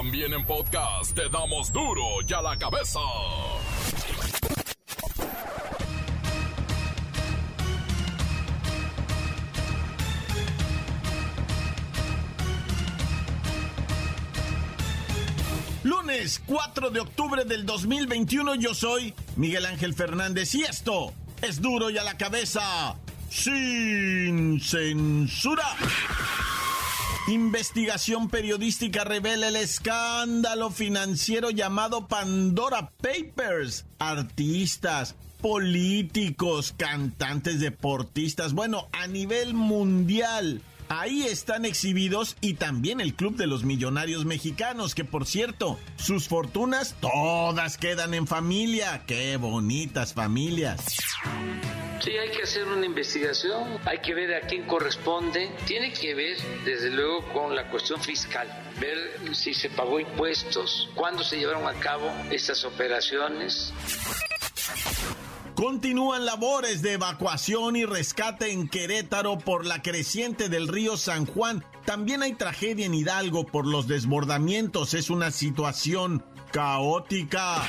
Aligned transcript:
También 0.00 0.32
en 0.32 0.44
podcast 0.44 1.12
te 1.12 1.28
damos 1.28 1.72
duro 1.72 2.02
y 2.24 2.32
a 2.32 2.40
la 2.40 2.56
cabeza. 2.56 3.00
Lunes 15.82 16.42
4 16.46 16.90
de 16.90 17.00
octubre 17.00 17.44
del 17.44 17.66
2021 17.66 18.54
yo 18.54 18.74
soy 18.74 19.12
Miguel 19.34 19.66
Ángel 19.66 19.94
Fernández 19.94 20.54
y 20.54 20.62
esto 20.62 21.12
es 21.42 21.60
duro 21.60 21.90
y 21.90 21.98
a 21.98 22.04
la 22.04 22.16
cabeza 22.16 22.94
sin 23.28 24.60
censura. 24.60 25.66
Investigación 27.28 28.30
periodística 28.30 29.04
revela 29.04 29.48
el 29.48 29.56
escándalo 29.56 30.70
financiero 30.70 31.50
llamado 31.50 32.08
Pandora 32.08 32.90
Papers. 33.02 33.84
Artistas, 33.98 35.14
políticos, 35.42 36.74
cantantes, 36.74 37.60
deportistas, 37.60 38.54
bueno, 38.54 38.88
a 38.92 39.06
nivel 39.08 39.52
mundial. 39.52 40.62
Ahí 40.88 41.24
están 41.24 41.66
exhibidos 41.66 42.34
y 42.40 42.54
también 42.54 42.98
el 42.98 43.12
Club 43.12 43.36
de 43.36 43.46
los 43.46 43.62
Millonarios 43.62 44.24
Mexicanos, 44.24 44.94
que 44.94 45.04
por 45.04 45.26
cierto, 45.26 45.78
sus 45.96 46.28
fortunas 46.28 46.96
todas 46.98 47.76
quedan 47.76 48.14
en 48.14 48.26
familia. 48.26 49.02
Qué 49.06 49.36
bonitas 49.36 50.14
familias. 50.14 50.82
Sí, 52.00 52.12
hay 52.16 52.30
que 52.30 52.42
hacer 52.42 52.66
una 52.68 52.86
investigación, 52.86 53.78
hay 53.84 53.98
que 53.98 54.14
ver 54.14 54.34
a 54.34 54.46
quién 54.46 54.66
corresponde. 54.66 55.50
Tiene 55.66 55.92
que 55.92 56.14
ver, 56.14 56.36
desde 56.64 56.90
luego, 56.90 57.24
con 57.32 57.56
la 57.56 57.68
cuestión 57.70 58.00
fiscal, 58.00 58.48
ver 58.80 59.34
si 59.34 59.52
se 59.52 59.68
pagó 59.68 59.98
impuestos, 59.98 60.88
cuándo 60.94 61.24
se 61.24 61.38
llevaron 61.38 61.66
a 61.66 61.74
cabo 61.80 62.10
estas 62.30 62.64
operaciones. 62.64 63.72
Continúan 65.58 66.24
labores 66.24 66.82
de 66.82 66.92
evacuación 66.92 67.74
y 67.74 67.84
rescate 67.84 68.52
en 68.52 68.68
Querétaro 68.68 69.38
por 69.38 69.66
la 69.66 69.82
creciente 69.82 70.48
del 70.48 70.68
río 70.68 70.96
San 70.96 71.26
Juan. 71.26 71.64
También 71.84 72.22
hay 72.22 72.34
tragedia 72.34 72.86
en 72.86 72.94
Hidalgo 72.94 73.44
por 73.44 73.66
los 73.66 73.88
desbordamientos. 73.88 74.94
Es 74.94 75.10
una 75.10 75.32
situación 75.32 76.24
caótica. 76.52 77.64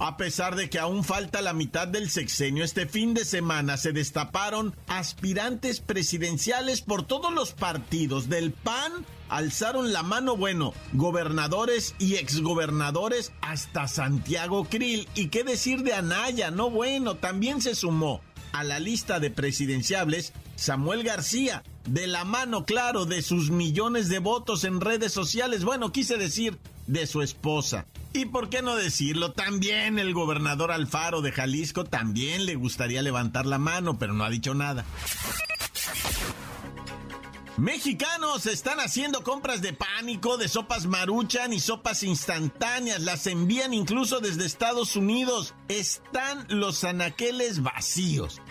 A 0.00 0.16
pesar 0.16 0.54
de 0.54 0.70
que 0.70 0.78
aún 0.78 1.02
falta 1.02 1.42
la 1.42 1.52
mitad 1.52 1.88
del 1.88 2.08
sexenio, 2.08 2.62
este 2.62 2.86
fin 2.86 3.14
de 3.14 3.24
semana 3.24 3.76
se 3.76 3.92
destaparon 3.92 4.76
aspirantes 4.86 5.80
presidenciales 5.80 6.82
por 6.82 7.02
todos 7.02 7.32
los 7.34 7.52
partidos. 7.52 8.28
Del 8.28 8.52
PAN 8.52 8.92
alzaron 9.28 9.92
la 9.92 10.04
mano, 10.04 10.36
bueno, 10.36 10.72
gobernadores 10.92 11.96
y 11.98 12.14
exgobernadores 12.14 13.32
hasta 13.40 13.88
Santiago 13.88 14.66
Krill. 14.66 15.08
¿Y 15.16 15.28
qué 15.28 15.42
decir 15.42 15.82
de 15.82 15.94
Anaya? 15.94 16.52
No, 16.52 16.70
bueno, 16.70 17.16
también 17.16 17.60
se 17.60 17.74
sumó 17.74 18.20
a 18.52 18.62
la 18.62 18.78
lista 18.78 19.18
de 19.18 19.32
presidenciables 19.32 20.32
Samuel 20.54 21.02
García, 21.02 21.64
de 21.86 22.06
la 22.06 22.24
mano, 22.24 22.64
claro, 22.64 23.04
de 23.04 23.22
sus 23.22 23.50
millones 23.50 24.08
de 24.08 24.20
votos 24.20 24.62
en 24.62 24.80
redes 24.80 25.12
sociales. 25.12 25.64
Bueno, 25.64 25.90
quise 25.90 26.18
decir 26.18 26.56
de 26.86 27.06
su 27.06 27.22
esposa. 27.22 27.86
Y 28.18 28.24
por 28.24 28.50
qué 28.50 28.62
no 28.62 28.74
decirlo, 28.74 29.30
también 29.30 30.00
el 30.00 30.12
gobernador 30.12 30.72
Alfaro 30.72 31.22
de 31.22 31.30
Jalisco 31.30 31.84
también 31.84 32.46
le 32.46 32.56
gustaría 32.56 33.00
levantar 33.00 33.46
la 33.46 33.58
mano, 33.58 33.96
pero 33.96 34.12
no 34.12 34.24
ha 34.24 34.28
dicho 34.28 34.54
nada. 34.54 34.84
Mexicanos 37.56 38.46
están 38.46 38.80
haciendo 38.80 39.22
compras 39.22 39.62
de 39.62 39.72
pánico, 39.72 40.36
de 40.36 40.48
sopas 40.48 40.86
maruchan 40.86 41.52
y 41.52 41.60
sopas 41.60 42.02
instantáneas. 42.02 43.02
Las 43.02 43.28
envían 43.28 43.72
incluso 43.72 44.18
desde 44.18 44.46
Estados 44.46 44.96
Unidos. 44.96 45.54
Están 45.68 46.44
los 46.48 46.82
anaqueles 46.82 47.62
vacíos. 47.62 48.42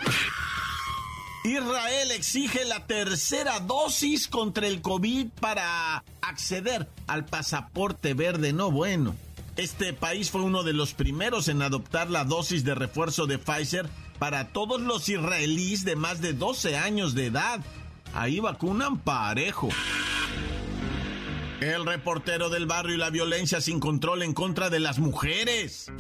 Israel 1.43 2.11
exige 2.11 2.63
la 2.63 2.87
tercera 2.87 3.59
dosis 3.59 4.29
contra 4.29 4.65
el 4.65 4.81
COVID 4.81 5.27
para 5.41 6.05
acceder 6.21 6.87
al 7.07 7.25
pasaporte 7.25 8.13
verde. 8.13 8.53
No 8.53 8.71
bueno. 8.71 9.26
Este 9.57 9.91
país 9.91 10.29
fue 10.29 10.41
uno 10.41 10.61
de 10.61 10.73
los 10.73 10.93
primeros 10.93 11.47
en 11.47 11.63
adoptar 11.63 12.11
la 12.11 12.23
dosis 12.23 12.63
de 12.63 12.75
refuerzo 12.75 13.25
de 13.25 13.39
Pfizer 13.39 13.89
para 14.19 14.49
todos 14.49 14.79
los 14.79 15.09
israelíes 15.09 15.83
de 15.83 15.95
más 15.95 16.21
de 16.21 16.33
12 16.33 16.77
años 16.77 17.15
de 17.15 17.25
edad. 17.25 17.59
Ahí 18.13 18.39
vacunan 18.39 18.99
parejo. 18.99 19.69
El 21.59 21.87
reportero 21.87 22.49
del 22.49 22.67
barrio 22.67 22.95
y 22.95 22.99
la 22.99 23.09
violencia 23.09 23.59
sin 23.59 23.79
control 23.79 24.21
en 24.21 24.35
contra 24.35 24.69
de 24.69 24.79
las 24.79 24.99
mujeres. 24.99 25.91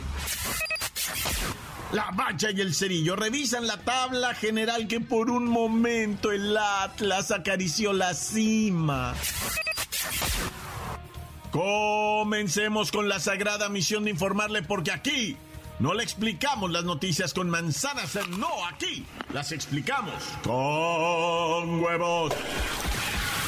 La 1.93 2.11
Bacha 2.11 2.51
y 2.51 2.61
el 2.61 2.75
Cerillo 2.75 3.15
revisan 3.15 3.65
la 3.65 3.77
tabla 3.77 4.35
general 4.35 4.87
que 4.87 4.99
por 4.99 5.31
un 5.31 5.47
momento 5.47 6.31
el 6.31 6.55
Atlas 6.55 7.31
acarició 7.31 7.91
la 7.91 8.13
cima. 8.13 9.15
Comencemos 11.51 12.91
con 12.91 13.07
la 13.07 13.19
sagrada 13.19 13.69
misión 13.69 14.03
de 14.03 14.11
informarle 14.11 14.63
porque 14.63 14.91
aquí 14.91 15.37
no 15.79 15.93
le 15.93 16.03
explicamos 16.03 16.71
las 16.71 16.83
noticias 16.83 17.33
con 17.33 17.49
manzanas, 17.49 18.17
no, 18.29 18.49
aquí 18.67 19.05
las 19.33 19.51
explicamos 19.51 20.23
con 20.43 21.83
huevos. 21.83 22.33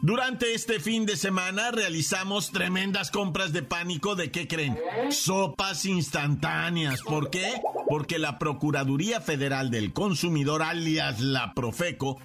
Durante 0.00 0.54
este 0.54 0.78
fin 0.78 1.06
de 1.06 1.16
semana 1.16 1.72
realizamos 1.72 2.50
tremendas 2.52 3.10
compras 3.10 3.52
de 3.52 3.62
pánico 3.62 4.14
de 4.14 4.30
qué 4.30 4.46
creen? 4.46 4.78
Sopas 5.10 5.84
instantáneas. 5.84 7.02
¿Por 7.02 7.30
qué? 7.30 7.60
Porque 7.88 8.18
la 8.18 8.38
Procuraduría 8.38 9.20
Federal 9.20 9.70
del 9.70 9.92
Consumidor, 9.92 10.62
alias 10.62 11.20
la 11.20 11.52
Profeco, 11.52 12.20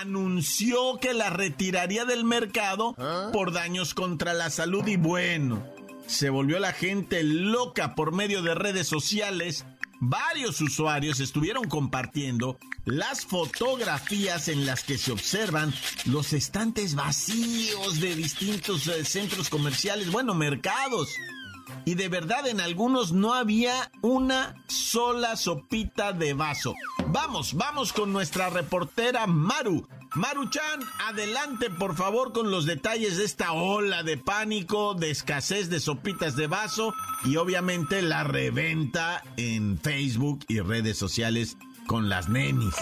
anunció 0.00 0.98
que 1.00 1.12
la 1.12 1.28
retiraría 1.28 2.04
del 2.06 2.24
mercado 2.24 2.96
por 3.32 3.52
daños 3.52 3.92
contra 3.92 4.32
la 4.32 4.48
salud 4.48 4.86
y 4.86 4.96
bueno, 4.96 5.66
se 6.06 6.30
volvió 6.30 6.58
la 6.58 6.72
gente 6.72 7.22
loca 7.22 7.94
por 7.94 8.12
medio 8.12 8.42
de 8.42 8.54
redes 8.54 8.88
sociales 8.88 9.66
varios 10.00 10.60
usuarios 10.60 11.20
estuvieron 11.20 11.64
compartiendo 11.68 12.58
las 12.84 13.26
fotografías 13.26 14.48
en 14.48 14.66
las 14.66 14.82
que 14.84 14.98
se 14.98 15.12
observan 15.12 15.72
los 16.06 16.32
estantes 16.32 16.94
vacíos 16.94 18.00
de 18.00 18.14
distintos 18.14 18.86
eh, 18.86 19.04
centros 19.04 19.50
comerciales, 19.50 20.10
bueno, 20.10 20.34
mercados. 20.34 21.08
Y 21.84 21.94
de 21.94 22.08
verdad 22.08 22.46
en 22.46 22.60
algunos 22.60 23.12
no 23.12 23.34
había 23.34 23.90
una 24.00 24.54
sola 24.68 25.36
sopita 25.36 26.12
de 26.12 26.32
vaso. 26.32 26.74
Vamos, 27.08 27.54
vamos 27.54 27.92
con 27.92 28.12
nuestra 28.12 28.48
reportera 28.50 29.26
Maru. 29.26 29.86
Maruchan, 30.14 30.80
adelante 31.06 31.70
por 31.70 31.94
favor 31.94 32.32
con 32.32 32.50
los 32.50 32.64
detalles 32.66 33.18
de 33.18 33.24
esta 33.24 33.52
ola 33.52 34.02
de 34.02 34.16
pánico, 34.16 34.94
de 34.94 35.10
escasez 35.10 35.68
de 35.68 35.80
sopitas 35.80 36.34
de 36.34 36.46
vaso 36.46 36.94
y 37.24 37.36
obviamente 37.36 38.00
la 38.00 38.24
reventa 38.24 39.22
en 39.36 39.78
Facebook 39.78 40.44
y 40.48 40.60
redes 40.60 40.98
sociales 40.98 41.56
con 41.86 42.08
las 42.08 42.28
nenis. 42.28 42.74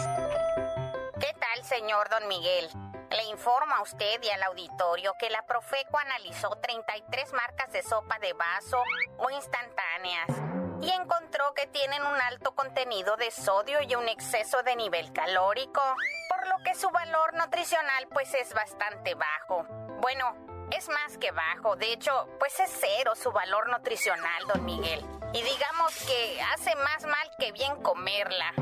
¿Qué 1.19 1.34
tal, 1.40 1.64
señor 1.64 2.08
Don 2.11 2.28
Miguel? 2.28 2.69
Le 3.11 3.25
informo 3.31 3.75
a 3.75 3.82
usted 3.82 4.23
y 4.23 4.28
al 4.28 4.43
auditorio 4.44 5.12
que 5.19 5.31
la 5.31 5.44
Profeco 5.46 5.99
analizó 5.99 6.50
33 6.62 7.32
marcas 7.32 7.73
de 7.73 7.82
sopa 7.82 8.19
de 8.20 8.32
vaso 8.34 8.78
o 9.19 9.31
instantáneas 9.31 10.56
y 10.81 10.90
encontró 10.90 11.55
que 11.55 11.67
tienen 11.67 12.02
un 12.02 12.20
alto 12.20 12.55
contenido 12.55 13.17
de 13.17 13.31
sodio 13.31 13.81
y 13.82 13.94
un 13.94 14.08
exceso 14.08 14.62
de 14.62 14.76
nivel 14.76 15.12
calórico, 15.12 15.81
por 16.28 16.46
lo 16.49 16.58
que 16.64 16.75
su 16.75 16.90
valor 16.90 17.34
nutricional 17.34 18.08
pues 18.12 18.32
es 18.34 18.52
bastante 18.55 19.14
bajo. 19.14 19.67
Bueno, 20.00 20.37
es 20.70 20.88
más 20.88 21.19
que 21.19 21.31
bajo, 21.31 21.76
de 21.76 21.93
hecho, 21.93 22.28
pues 22.38 22.58
es 22.61 22.70
cero 22.81 23.14
su 23.14 23.31
valor 23.32 23.69
nutricional, 23.69 24.46
don 24.49 24.64
Miguel. 24.64 25.05
Y 25.32 25.43
digamos 25.43 25.94
que 26.06 26.40
hace 26.55 26.75
más 26.76 27.05
mal 27.05 27.31
que 27.38 27.52
bien 27.52 27.82
comerla. 27.82 28.52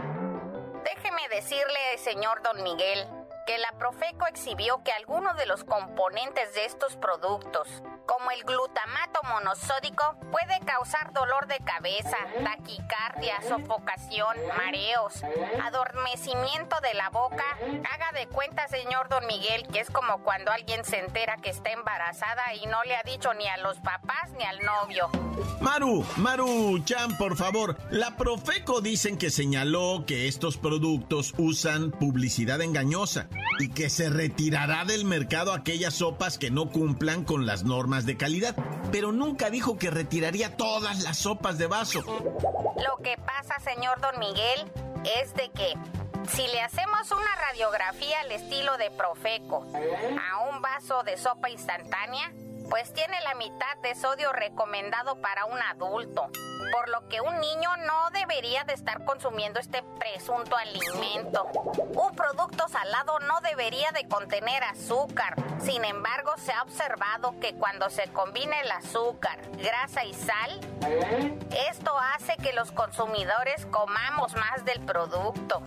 Déjeme 0.84 1.28
decirle, 1.28 1.98
señor 1.98 2.42
don 2.42 2.62
Miguel, 2.62 3.08
que 3.46 3.58
la 3.58 3.72
Profeco 3.78 4.26
exhibió 4.26 4.82
que 4.82 4.92
algunos 4.92 5.36
de 5.36 5.46
los 5.46 5.64
componentes 5.64 6.54
de 6.54 6.64
estos 6.64 6.96
productos, 6.96 7.68
como 8.06 8.30
el 8.30 8.42
glutamato 8.44 9.20
monosódico, 9.24 10.16
puede 10.30 10.60
causar 10.64 11.12
dolor 11.12 11.46
de 11.46 11.58
cabeza, 11.58 12.16
taquicardia, 12.42 13.42
sofocación, 13.42 14.36
mareos, 14.56 15.22
adormecimiento 15.62 16.76
de 16.80 16.94
la 16.94 17.10
boca. 17.10 17.44
Haga 17.92 18.12
de 18.18 18.26
cuenta, 18.28 18.66
señor 18.68 19.08
Don 19.08 19.26
Miguel, 19.26 19.66
que 19.68 19.80
es 19.80 19.90
como 19.90 20.22
cuando 20.22 20.50
alguien 20.50 20.84
se 20.84 20.98
entera 20.98 21.36
que 21.36 21.50
está 21.50 21.72
embarazada 21.72 22.54
y 22.54 22.66
no 22.66 22.82
le 22.84 22.96
ha 22.96 23.02
dicho 23.02 23.34
ni 23.34 23.46
a 23.48 23.58
los 23.58 23.78
papás 23.80 24.30
ni 24.38 24.44
al 24.44 24.60
novio. 24.60 25.10
Maru, 25.60 26.04
Maru, 26.16 26.78
Chan, 26.84 27.16
por 27.18 27.36
favor. 27.36 27.76
La 27.90 28.16
Profeco 28.16 28.80
dicen 28.80 29.18
que 29.18 29.30
señaló 29.30 30.04
que 30.06 30.28
estos 30.28 30.56
productos 30.56 31.34
usan 31.36 31.90
publicidad 31.90 32.60
engañosa 32.62 33.28
y 33.58 33.68
que 33.68 33.90
se 33.90 34.10
retirará 34.10 34.84
del 34.84 35.04
mercado 35.04 35.52
aquellas 35.52 35.94
sopas 35.94 36.38
que 36.38 36.50
no 36.50 36.70
cumplan 36.70 37.24
con 37.24 37.46
las 37.46 37.64
normas 37.64 38.06
de 38.06 38.16
calidad. 38.16 38.56
Pero 38.90 39.12
nunca 39.12 39.50
dijo 39.50 39.78
que 39.78 39.90
retiraría 39.90 40.56
todas 40.56 41.02
las 41.02 41.18
sopas 41.18 41.58
de 41.58 41.66
vaso. 41.66 42.00
Lo 42.02 43.02
que 43.02 43.16
pasa, 43.18 43.58
señor 43.60 44.00
Don 44.00 44.18
Miguel, 44.18 44.70
es 45.22 45.34
de 45.34 45.50
que 45.50 45.74
si 46.28 46.46
le 46.48 46.60
hacemos 46.62 47.10
una 47.10 47.34
radiografía 47.50 48.20
al 48.20 48.32
estilo 48.32 48.76
de 48.78 48.90
Profeco 48.90 49.66
a 49.74 50.48
un 50.50 50.62
vaso 50.62 51.02
de 51.02 51.16
sopa 51.16 51.50
instantánea, 51.50 52.32
pues 52.74 52.92
tiene 52.92 53.20
la 53.20 53.36
mitad 53.36 53.76
de 53.84 53.94
sodio 53.94 54.32
recomendado 54.32 55.20
para 55.20 55.44
un 55.44 55.56
adulto, 55.62 56.28
por 56.72 56.88
lo 56.88 57.08
que 57.08 57.20
un 57.20 57.38
niño 57.38 57.70
no 57.86 58.10
debería 58.10 58.64
de 58.64 58.72
estar 58.72 59.04
consumiendo 59.04 59.60
este 59.60 59.84
presunto 60.00 60.56
alimento. 60.56 61.44
Un 61.44 62.16
producto 62.16 62.66
salado 62.68 63.20
no 63.20 63.40
debería 63.42 63.92
de 63.92 64.08
contener 64.08 64.64
azúcar. 64.64 65.36
Sin 65.60 65.84
embargo, 65.84 66.32
se 66.36 66.52
ha 66.52 66.62
observado 66.62 67.38
que 67.38 67.54
cuando 67.54 67.90
se 67.90 68.08
combina 68.08 68.60
el 68.60 68.72
azúcar, 68.72 69.38
grasa 69.52 70.04
y 70.04 70.12
sal, 70.12 70.60
esto 71.70 71.96
hace 71.96 72.36
que 72.38 72.52
los 72.54 72.72
consumidores 72.72 73.66
comamos 73.66 74.34
más 74.34 74.64
del 74.64 74.80
producto. 74.80 75.62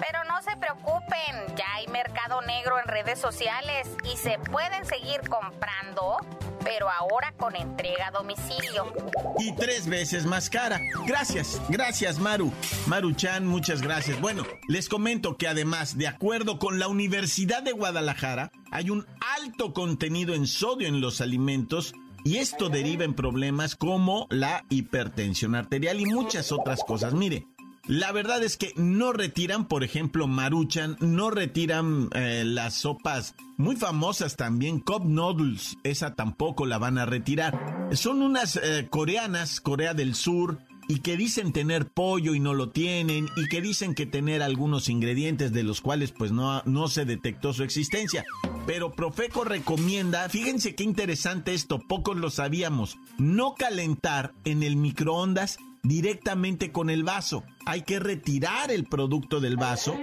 Pero 0.00 0.24
no 0.24 0.40
se 0.42 0.56
preocupen, 0.56 1.56
ya 1.56 1.74
hay 1.74 1.86
mercado 1.88 2.40
negro 2.42 2.78
en 2.78 2.86
redes 2.86 3.18
sociales 3.18 3.86
y 4.10 4.16
se 4.16 4.38
pueden 4.50 4.84
seguir 4.86 5.20
comprando, 5.28 6.16
pero 6.64 6.88
ahora 6.88 7.32
con 7.36 7.54
entrega 7.54 8.08
a 8.08 8.10
domicilio. 8.10 8.92
Y 9.38 9.54
tres 9.56 9.86
veces 9.86 10.24
más 10.24 10.48
cara. 10.48 10.80
Gracias, 11.06 11.60
gracias 11.68 12.18
Maru. 12.18 12.52
Maru-chan, 12.86 13.46
muchas 13.46 13.82
gracias. 13.82 14.20
Bueno, 14.20 14.44
les 14.68 14.88
comento 14.88 15.36
que 15.36 15.48
además, 15.48 15.98
de 15.98 16.08
acuerdo 16.08 16.58
con 16.58 16.78
la 16.78 16.88
Universidad 16.88 17.62
de 17.62 17.72
Guadalajara, 17.72 18.50
hay 18.70 18.90
un 18.90 19.06
alto 19.38 19.74
contenido 19.74 20.34
en 20.34 20.46
sodio 20.46 20.88
en 20.88 21.00
los 21.00 21.20
alimentos 21.20 21.94
y 22.24 22.36
esto 22.36 22.68
deriva 22.68 23.04
en 23.04 23.14
problemas 23.14 23.76
como 23.76 24.26
la 24.30 24.64
hipertensión 24.68 25.54
arterial 25.54 26.00
y 26.00 26.06
muchas 26.06 26.52
otras 26.52 26.84
cosas. 26.84 27.14
Mire, 27.14 27.46
la 27.90 28.12
verdad 28.12 28.40
es 28.44 28.56
que 28.56 28.72
no 28.76 29.12
retiran, 29.12 29.66
por 29.66 29.82
ejemplo, 29.82 30.28
Maruchan, 30.28 30.96
no 31.00 31.28
retiran 31.32 32.08
eh, 32.14 32.44
las 32.46 32.74
sopas 32.74 33.34
muy 33.56 33.74
famosas 33.74 34.36
también, 34.36 34.78
Cup 34.78 35.04
Noodles, 35.04 35.76
esa 35.82 36.14
tampoco 36.14 36.66
la 36.66 36.78
van 36.78 36.98
a 36.98 37.04
retirar. 37.04 37.88
Son 37.92 38.22
unas 38.22 38.54
eh, 38.62 38.86
coreanas, 38.88 39.60
Corea 39.60 39.92
del 39.92 40.14
Sur, 40.14 40.60
y 40.86 41.00
que 41.00 41.16
dicen 41.16 41.52
tener 41.52 41.88
pollo 41.88 42.34
y 42.36 42.38
no 42.38 42.54
lo 42.54 42.70
tienen, 42.70 43.28
y 43.36 43.48
que 43.48 43.60
dicen 43.60 43.96
que 43.96 44.06
tener 44.06 44.40
algunos 44.40 44.88
ingredientes 44.88 45.52
de 45.52 45.64
los 45.64 45.80
cuales 45.80 46.12
pues 46.12 46.30
no, 46.30 46.62
no 46.66 46.86
se 46.86 47.04
detectó 47.04 47.52
su 47.52 47.64
existencia. 47.64 48.24
Pero 48.66 48.92
Profeco 48.92 49.42
recomienda, 49.42 50.28
fíjense 50.28 50.76
qué 50.76 50.84
interesante 50.84 51.54
esto, 51.54 51.80
pocos 51.80 52.16
lo 52.16 52.30
sabíamos, 52.30 52.98
no 53.18 53.56
calentar 53.56 54.32
en 54.44 54.62
el 54.62 54.76
microondas 54.76 55.58
directamente 55.82 56.72
con 56.72 56.90
el 56.90 57.04
vaso. 57.04 57.44
Hay 57.66 57.82
que 57.82 57.98
retirar 57.98 58.70
el 58.70 58.84
producto 58.84 59.40
del 59.40 59.56
vaso 59.56 59.96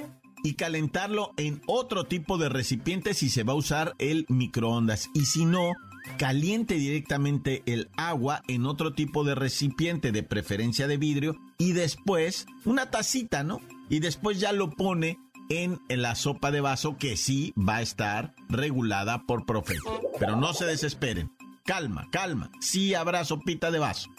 y 0.44 0.54
calentarlo 0.54 1.34
en 1.38 1.62
otro 1.68 2.06
tipo 2.06 2.38
de 2.38 2.50
recipiente 2.50 3.14
si 3.14 3.30
se 3.30 3.44
va 3.44 3.54
a 3.54 3.58
usar 3.58 3.94
el 3.98 4.26
microondas. 4.30 5.10
Y 5.14 5.26
si 5.26 5.46
no, 5.46 5.74
caliente 6.18 6.76
directamente 6.76 7.64
el 7.66 7.90
agua 7.98 8.42
en 8.48 8.66
otro 8.66 8.94
tipo 8.94 9.24
de 9.24 9.36
recipiente, 9.36 10.12
de 10.12 10.24
preferencia 10.24 10.88
de 10.88 10.98
vidrio, 10.98 11.38
y 11.58 11.74
después 11.74 12.46
una 12.66 12.90
tacita, 12.92 13.44
¿no? 13.44 13.62
Y 13.90 14.00
después 14.00 14.40
ya 14.40 14.52
lo 14.52 14.70
pone 14.70 15.18
en, 15.50 15.80
la 15.90 16.16
sopa 16.16 16.52
de 16.52 16.62
vaso 16.62 16.98
que 16.98 17.18
sí 17.18 17.54
va 17.58 17.78
a 17.78 17.82
estar 17.82 18.36
regulada 18.50 19.24
por 19.24 19.46
profe. 19.46 19.76
Pero 20.20 20.36
no 20.36 20.54
se 20.54 20.66
desesperen. 20.66 21.32
Calma, 21.68 22.08
calma. 22.10 22.50
Sí 22.62 22.96
habrá 22.96 23.26
sopita 23.26 23.70
de 23.70 23.80
vaso. 23.80 24.10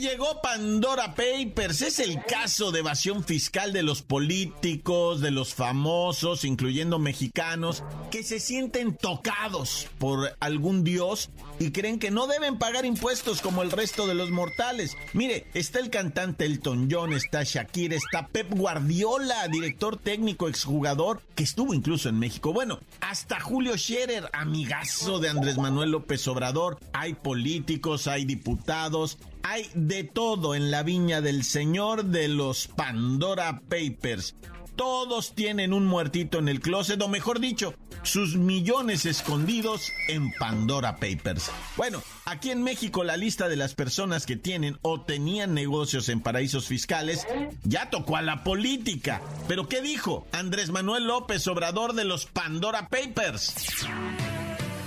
Llegó 0.00 0.42
Pandora 0.42 1.14
Papers. 1.14 1.80
Es 1.80 1.98
el 1.98 2.22
caso 2.24 2.70
de 2.70 2.80
evasión 2.80 3.24
fiscal 3.24 3.72
de 3.72 3.82
los 3.82 4.02
políticos, 4.02 5.20
de 5.20 5.30
los 5.30 5.54
famosos, 5.54 6.44
incluyendo 6.44 6.98
mexicanos, 6.98 7.82
que 8.10 8.22
se 8.22 8.38
sienten 8.38 8.96
tocados 8.96 9.86
por 9.98 10.36
algún 10.40 10.84
dios 10.84 11.30
y 11.58 11.70
creen 11.70 11.98
que 11.98 12.10
no 12.10 12.26
deben 12.26 12.58
pagar 12.58 12.84
impuestos 12.84 13.40
como 13.40 13.62
el 13.62 13.70
resto 13.70 14.06
de 14.06 14.14
los 14.14 14.30
mortales. 14.30 14.96
Mire, 15.14 15.46
está 15.54 15.78
el 15.78 15.90
cantante 15.90 16.44
Elton 16.44 16.88
John, 16.90 17.12
está 17.12 17.42
Shakira, 17.42 17.96
está 17.96 18.28
Pep 18.28 18.52
Guardiola, 18.52 19.48
director 19.48 19.96
técnico, 19.96 20.48
exjugador, 20.48 21.22
que 21.34 21.44
estuvo 21.44 21.72
incluso 21.72 22.08
en 22.08 22.18
México. 22.18 22.52
Bueno, 22.52 22.80
hasta 23.00 23.40
Julio 23.40 23.76
Scherer, 23.78 24.28
amigazo 24.32 25.18
de 25.18 25.30
Andrés 25.30 25.56
Manuel 25.56 25.90
López 25.90 26.26
Obrador. 26.28 26.78
Hay 26.92 27.14
políticos, 27.14 28.06
hay 28.06 28.24
diputados, 28.24 29.18
hay 29.48 29.70
de 29.74 30.02
todo 30.02 30.56
en 30.56 30.72
la 30.72 30.82
viña 30.82 31.20
del 31.20 31.44
señor 31.44 32.06
de 32.06 32.26
los 32.26 32.66
Pandora 32.66 33.60
Papers. 33.68 34.34
Todos 34.74 35.34
tienen 35.34 35.72
un 35.72 35.86
muertito 35.86 36.38
en 36.38 36.48
el 36.48 36.60
closet, 36.60 37.00
o 37.00 37.08
mejor 37.08 37.38
dicho, 37.38 37.72
sus 38.02 38.36
millones 38.36 39.06
escondidos 39.06 39.92
en 40.08 40.32
Pandora 40.32 40.96
Papers. 40.96 41.50
Bueno, 41.76 42.02
aquí 42.24 42.50
en 42.50 42.62
México 42.62 43.04
la 43.04 43.16
lista 43.16 43.48
de 43.48 43.56
las 43.56 43.74
personas 43.74 44.26
que 44.26 44.36
tienen 44.36 44.78
o 44.82 45.00
tenían 45.00 45.54
negocios 45.54 46.08
en 46.08 46.20
paraísos 46.20 46.66
fiscales 46.66 47.24
ya 47.62 47.88
tocó 47.88 48.16
a 48.16 48.22
la 48.22 48.42
política. 48.42 49.22
Pero 49.46 49.68
¿qué 49.68 49.80
dijo 49.80 50.26
Andrés 50.32 50.70
Manuel 50.70 51.06
López 51.06 51.46
Obrador 51.46 51.94
de 51.94 52.04
los 52.04 52.26
Pandora 52.26 52.88
Papers? 52.88 53.54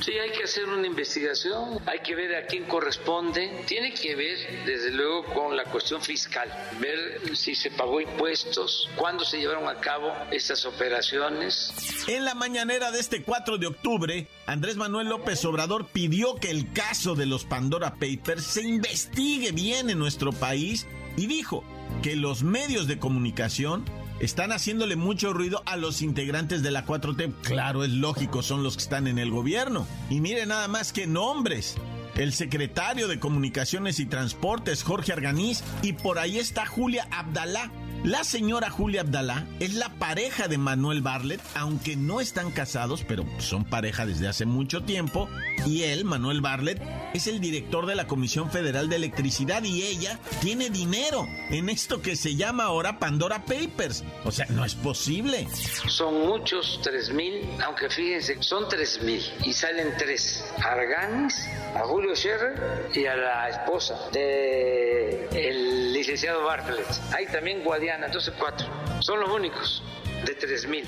Sí, 0.10 0.18
hay 0.18 0.32
que 0.32 0.46
hacer 0.46 0.68
una 0.68 0.88
investigación, 0.88 1.80
hay 1.86 2.00
que 2.00 2.16
ver 2.16 2.34
a 2.34 2.48
quién 2.48 2.64
corresponde. 2.64 3.64
Tiene 3.68 3.94
que 3.94 4.16
ver, 4.16 4.66
desde 4.66 4.90
luego, 4.90 5.24
con 5.26 5.56
la 5.56 5.66
cuestión 5.66 6.02
fiscal, 6.02 6.52
ver 6.80 7.36
si 7.36 7.54
se 7.54 7.70
pagó 7.70 8.02
impuestos, 8.02 8.90
cuándo 8.96 9.24
se 9.24 9.38
llevaron 9.38 9.68
a 9.68 9.80
cabo 9.80 10.12
estas 10.32 10.66
operaciones. 10.66 11.72
En 12.08 12.26
la 12.26 12.34
mañanera 12.34 12.90
de 12.90 13.00
este 13.00 13.22
4 13.22 13.60
de 13.60 13.68
octubre, 13.68 14.28
Andrés 14.48 14.78
Manuel 14.78 15.10
López 15.10 15.46
Obrador 15.46 15.86
pidió 15.86 16.38
que 16.38 16.50
el 16.50 16.74
caso 16.74 17.14
de 17.14 17.28
los 17.28 17.46
Pandora 17.46 17.94
Papers 17.94 18.46
se 18.46 18.64
investigue 18.64 19.52
bien 19.52 19.92
en 19.92 20.00
nuestro 20.00 20.32
país 20.32 20.88
y 21.18 21.28
dijo 21.28 21.64
que 22.02 22.16
los 22.16 22.42
medios 22.42 22.88
de 22.88 22.98
comunicación 22.98 23.86
están 24.20 24.52
haciéndole 24.52 24.96
mucho 24.96 25.34
ruido 25.34 25.64
a 25.66 25.78
los 25.78 26.02
integrantes 26.02 26.62
de 26.62 26.72
la 26.72 26.86
4T. 26.86 27.34
Claro, 27.44 27.84
es 27.84 27.92
lógico, 27.92 28.42
son 28.42 28.64
los 28.64 28.76
que 28.76 28.84
están 28.84 29.08
en 29.08 29.18
el 29.20 29.32
gobierno. 29.32 29.88
Y 30.10 30.20
mire 30.20 30.46
nada 30.46 30.68
más 30.68 30.94
que 30.94 31.08
nombres. 31.08 31.76
El 32.16 32.34
secretario 32.34 33.08
de 33.08 33.20
Comunicaciones 33.20 34.00
y 34.00 34.06
Transportes, 34.06 34.84
Jorge 34.84 35.14
Arganiz, 35.14 35.64
y 35.82 35.94
por 35.94 36.20
ahí 36.20 36.38
está 36.38 36.66
Julia 36.66 37.08
Abdalá, 37.12 37.72
la 38.04 38.24
señora 38.24 38.70
Julia 38.70 39.02
Abdalá 39.02 39.46
es 39.60 39.74
la 39.74 39.90
pareja 39.90 40.48
de 40.48 40.58
Manuel 40.58 41.02
Barlet, 41.02 41.42
aunque 41.56 41.96
no 41.96 42.22
están 42.22 42.52
casados, 42.52 43.04
pero 43.08 43.26
son 43.40 43.66
pareja 43.66 44.06
desde 44.06 44.28
hace 44.28 44.46
mucho 44.46 44.84
tiempo. 44.84 45.30
Y 45.66 45.84
él, 45.84 46.06
Manuel 46.06 46.40
Barlet, 46.40 46.82
es 47.14 47.28
el 47.28 47.42
director 47.42 47.86
de 47.86 47.96
la 47.96 48.08
Comisión 48.08 48.50
Federal 48.52 48.88
de 48.88 48.96
Electricidad 48.96 49.64
y 49.64 49.84
ella 49.84 50.18
tiene 50.42 50.70
dinero 50.70 51.26
en 51.50 51.70
esto 51.70 52.02
que 52.02 52.16
se 52.16 52.36
llama 52.36 52.66
ahora 52.66 53.00
Pandora 53.00 53.44
Papers. 53.44 54.04
O 54.24 54.32
sea, 54.32 54.46
no 54.50 54.64
es 54.64 54.76
posible. 54.76 55.48
Son 55.88 56.28
muchos, 56.28 56.80
tres 56.84 57.12
mil, 57.12 57.50
aunque 57.66 57.90
fíjense, 57.90 58.42
son 58.42 58.66
mil 59.04 59.22
y 59.44 59.54
salen 59.54 59.94
tres. 59.98 60.46
Arganis, 60.64 61.46
a 61.76 61.80
Julio 61.82 62.16
Scherrer 62.16 62.90
y 62.94 63.06
a 63.06 63.16
la 63.16 63.50
esposa 63.50 63.96
de 64.14 65.28
el 65.32 65.94
licenciado 65.94 66.44
Bartlett. 66.44 66.88
Hay 67.14 67.26
también 67.28 67.64
Guadiana, 67.64 67.89
entonces 67.96 68.34
cuatro. 68.38 68.68
Son 69.00 69.20
los 69.20 69.30
únicos 69.30 69.84
de 70.26 70.36
tres 70.36 70.68
mil. 70.68 70.86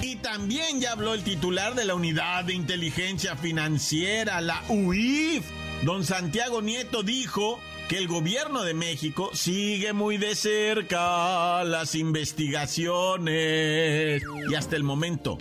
Y 0.00 0.16
también 0.16 0.80
ya 0.80 0.92
habló 0.92 1.14
el 1.14 1.24
titular 1.24 1.74
de 1.74 1.84
la 1.84 1.94
Unidad 1.94 2.44
de 2.44 2.54
Inteligencia 2.54 3.36
Financiera, 3.36 4.40
la 4.40 4.62
UIF, 4.68 5.44
don 5.82 6.04
Santiago 6.04 6.62
Nieto 6.62 7.02
dijo 7.02 7.60
que 7.88 7.98
el 7.98 8.08
gobierno 8.08 8.62
de 8.62 8.74
México 8.74 9.30
sigue 9.32 9.92
muy 9.92 10.18
de 10.18 10.34
cerca 10.34 11.62
las 11.64 11.94
investigaciones 11.94 14.22
y 14.50 14.54
hasta 14.54 14.76
el 14.76 14.82
momento 14.82 15.38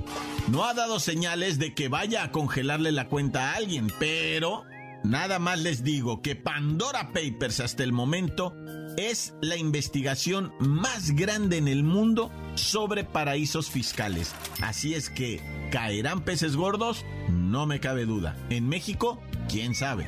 no 0.48 0.66
ha 0.66 0.76
dado 0.76 1.00
señales 1.00 1.58
de 1.58 1.74
que 1.74 1.90
vaya 1.90 2.24
a 2.24 2.32
congelarle 2.32 2.92
la 2.92 3.08
cuenta 3.08 3.52
a 3.52 3.56
alguien, 3.56 3.92
pero 4.00 4.64
nada 5.06 5.40
más 5.40 5.60
les 5.60 5.84
digo 5.84 6.22
que 6.22 6.36
Pandora 6.36 7.12
Papers 7.14 7.60
hasta 7.60 7.84
el 7.84 7.92
momento 7.92 8.54
es 8.98 9.34
la 9.42 9.58
investigación 9.58 10.54
más 10.60 11.12
grande 11.12 11.58
en 11.58 11.68
el 11.68 11.84
mundo 11.84 12.32
sobre 12.56 13.04
paraísos 13.04 13.70
fiscales. 13.70 14.34
Así 14.62 14.94
es 14.94 15.10
que, 15.10 15.42
¿caerán 15.72 16.24
peces 16.24 16.56
gordos? 16.56 17.06
No 17.30 17.66
me 17.66 17.80
cabe 17.80 18.06
duda. 18.06 18.38
En 18.50 18.68
México, 18.68 19.22
quién 19.50 19.76
sabe. 19.76 20.08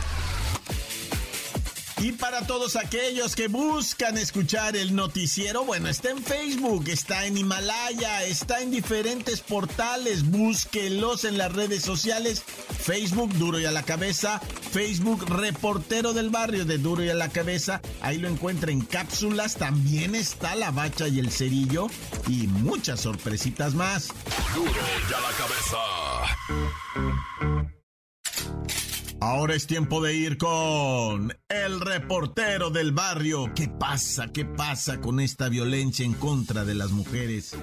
Y 2.01 2.13
para 2.13 2.47
todos 2.47 2.77
aquellos 2.77 3.35
que 3.35 3.47
buscan 3.47 4.17
escuchar 4.17 4.75
el 4.75 4.95
noticiero, 4.95 5.63
bueno, 5.65 5.87
está 5.87 6.09
en 6.09 6.23
Facebook, 6.23 6.85
está 6.87 7.27
en 7.27 7.37
Himalaya, 7.37 8.23
está 8.23 8.61
en 8.61 8.71
diferentes 8.71 9.41
portales, 9.41 10.27
búsquelos 10.27 11.25
en 11.25 11.37
las 11.37 11.53
redes 11.53 11.83
sociales, 11.83 12.41
Facebook 12.41 13.31
Duro 13.35 13.59
y 13.59 13.65
a 13.65 13.71
la 13.71 13.83
cabeza, 13.83 14.41
Facebook 14.71 15.29
Reportero 15.29 16.13
del 16.13 16.31
Barrio 16.31 16.65
de 16.65 16.79
Duro 16.79 17.03
y 17.03 17.09
a 17.09 17.13
la 17.13 17.29
cabeza, 17.29 17.81
ahí 18.01 18.17
lo 18.17 18.29
encuentra 18.29 18.71
en 18.71 18.81
cápsulas, 18.81 19.57
también 19.57 20.15
está 20.15 20.55
la 20.55 20.71
bacha 20.71 21.07
y 21.07 21.19
el 21.19 21.31
cerillo 21.31 21.85
y 22.27 22.47
muchas 22.47 23.01
sorpresitas 23.01 23.75
más. 23.75 24.07
Duro 24.55 24.71
y 24.71 25.13
a 25.13 25.19
la 25.19 25.31
cabeza. 25.37 25.77
Ahora 29.23 29.53
es 29.53 29.67
tiempo 29.67 30.01
de 30.01 30.15
ir 30.15 30.39
con 30.39 31.31
el 31.47 31.79
reportero 31.79 32.71
del 32.71 32.91
barrio. 32.91 33.53
¿Qué 33.55 33.67
pasa? 33.67 34.33
¿Qué 34.33 34.45
pasa 34.45 34.99
con 34.99 35.19
esta 35.19 35.47
violencia 35.47 36.03
en 36.03 36.15
contra 36.15 36.65
de 36.65 36.73
las 36.73 36.89
mujeres? 36.89 37.55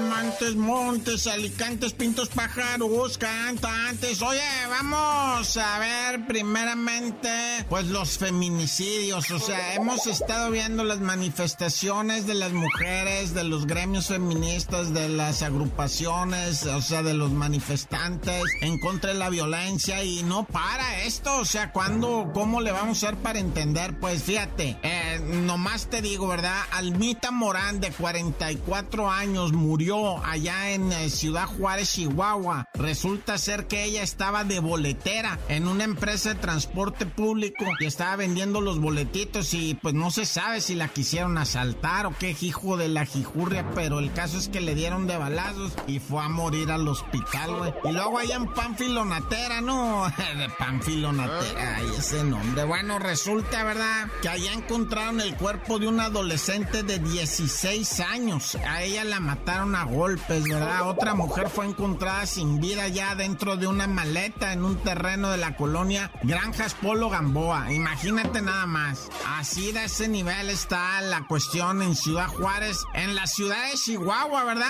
Montes, 0.00 0.56
Montes, 0.56 1.26
Alicantes, 1.26 1.92
Pintos, 1.92 2.28
Pájaros, 2.28 3.16
Cantantes. 3.18 4.20
Oye, 4.20 4.40
vamos 4.68 5.56
a 5.56 5.78
ver 5.78 6.26
primeramente, 6.26 7.64
pues 7.68 7.86
los 7.86 8.18
feminicidios. 8.18 9.30
O 9.30 9.38
sea, 9.38 9.74
hemos 9.74 10.06
estado 10.06 10.50
viendo 10.50 10.84
las 10.84 11.00
manifestaciones 11.00 12.26
de 12.26 12.34
las 12.34 12.52
mujeres, 12.52 13.32
de 13.32 13.44
los 13.44 13.66
gremios 13.66 14.08
feministas, 14.08 14.92
de 14.92 15.08
las 15.08 15.42
agrupaciones, 15.42 16.66
o 16.66 16.82
sea, 16.82 17.02
de 17.02 17.14
los 17.14 17.30
manifestantes 17.30 18.42
en 18.60 18.78
contra 18.80 19.12
de 19.12 19.18
la 19.18 19.30
violencia 19.30 20.04
y 20.04 20.22
no 20.22 20.44
para 20.44 21.02
esto. 21.04 21.38
O 21.38 21.44
sea, 21.44 21.72
¿cuándo, 21.72 22.30
cómo 22.34 22.60
le 22.60 22.72
vamos 22.72 23.02
a 23.02 23.08
hacer 23.08 23.18
para 23.18 23.38
entender? 23.38 23.98
Pues 23.98 24.22
fíjate, 24.22 24.76
eh, 24.82 25.20
nomás 25.44 25.88
te 25.88 26.02
digo, 26.02 26.28
¿verdad? 26.28 26.60
Almita 26.72 27.30
Morán, 27.30 27.80
de 27.80 27.90
44 27.90 29.10
años, 29.10 29.52
murió 29.52 29.85
allá 29.92 30.70
en 30.70 30.90
eh, 30.90 31.08
Ciudad 31.10 31.46
Juárez, 31.46 31.92
Chihuahua. 31.92 32.68
Resulta 32.74 33.38
ser 33.38 33.66
que 33.66 33.84
ella 33.84 34.02
estaba 34.02 34.42
de 34.42 34.58
boletera 34.58 35.38
en 35.48 35.68
una 35.68 35.84
empresa 35.84 36.30
de 36.30 36.40
transporte 36.40 37.06
público 37.06 37.64
y 37.78 37.86
estaba 37.86 38.16
vendiendo 38.16 38.60
los 38.60 38.80
boletitos 38.80 39.54
y 39.54 39.74
pues 39.74 39.94
no 39.94 40.10
se 40.10 40.26
sabe 40.26 40.60
si 40.60 40.74
la 40.74 40.88
quisieron 40.88 41.38
asaltar 41.38 42.06
o 42.06 42.14
qué 42.18 42.36
hijo 42.40 42.76
de 42.76 42.88
la 42.88 43.04
jijurria, 43.04 43.70
pero 43.74 44.00
el 44.00 44.12
caso 44.12 44.38
es 44.38 44.48
que 44.48 44.60
le 44.60 44.74
dieron 44.74 45.06
de 45.06 45.16
balazos 45.16 45.72
y 45.86 46.00
fue 46.00 46.22
a 46.22 46.28
morir 46.28 46.72
al 46.72 46.88
hospital, 46.88 47.54
güey. 47.54 47.72
Y 47.84 47.92
luego 47.92 48.18
allá 48.18 48.36
en 48.36 48.52
Panfilonatera, 48.52 49.60
¿no? 49.60 50.06
de 50.36 50.48
Panfilonatera, 50.58 51.76
ay, 51.76 51.86
ese 51.96 52.24
nombre. 52.24 52.64
Bueno, 52.64 52.98
resulta, 52.98 53.62
¿verdad? 53.62 54.08
Que 54.20 54.30
allá 54.30 54.52
encontraron 54.52 55.20
el 55.20 55.36
cuerpo 55.36 55.78
de 55.78 55.86
un 55.86 56.00
adolescente 56.00 56.82
de 56.82 56.98
16 56.98 58.00
años. 58.00 58.56
A 58.66 58.82
ella 58.82 59.04
la 59.04 59.20
mataron 59.20 59.75
golpes, 59.84 60.44
¿verdad? 60.44 60.88
Otra 60.88 61.14
mujer 61.14 61.48
fue 61.48 61.66
encontrada 61.66 62.26
sin 62.26 62.60
vida 62.60 62.88
ya 62.88 63.14
dentro 63.14 63.56
de 63.56 63.66
una 63.66 63.86
maleta 63.86 64.52
en 64.52 64.64
un 64.64 64.76
terreno 64.76 65.30
de 65.30 65.36
la 65.36 65.56
colonia 65.56 66.10
Granjas 66.22 66.74
Polo 66.74 67.10
Gamboa. 67.10 67.72
Imagínate 67.72 68.42
nada 68.42 68.66
más. 68.66 69.08
Así 69.38 69.72
de 69.72 69.84
ese 69.84 70.08
nivel 70.08 70.50
está 70.50 71.00
la 71.00 71.26
cuestión 71.26 71.82
en 71.82 71.94
Ciudad 71.94 72.28
Juárez, 72.28 72.78
en 72.94 73.14
la 73.14 73.26
ciudad 73.26 73.70
de 73.70 73.76
Chihuahua, 73.76 74.44
¿verdad? 74.44 74.66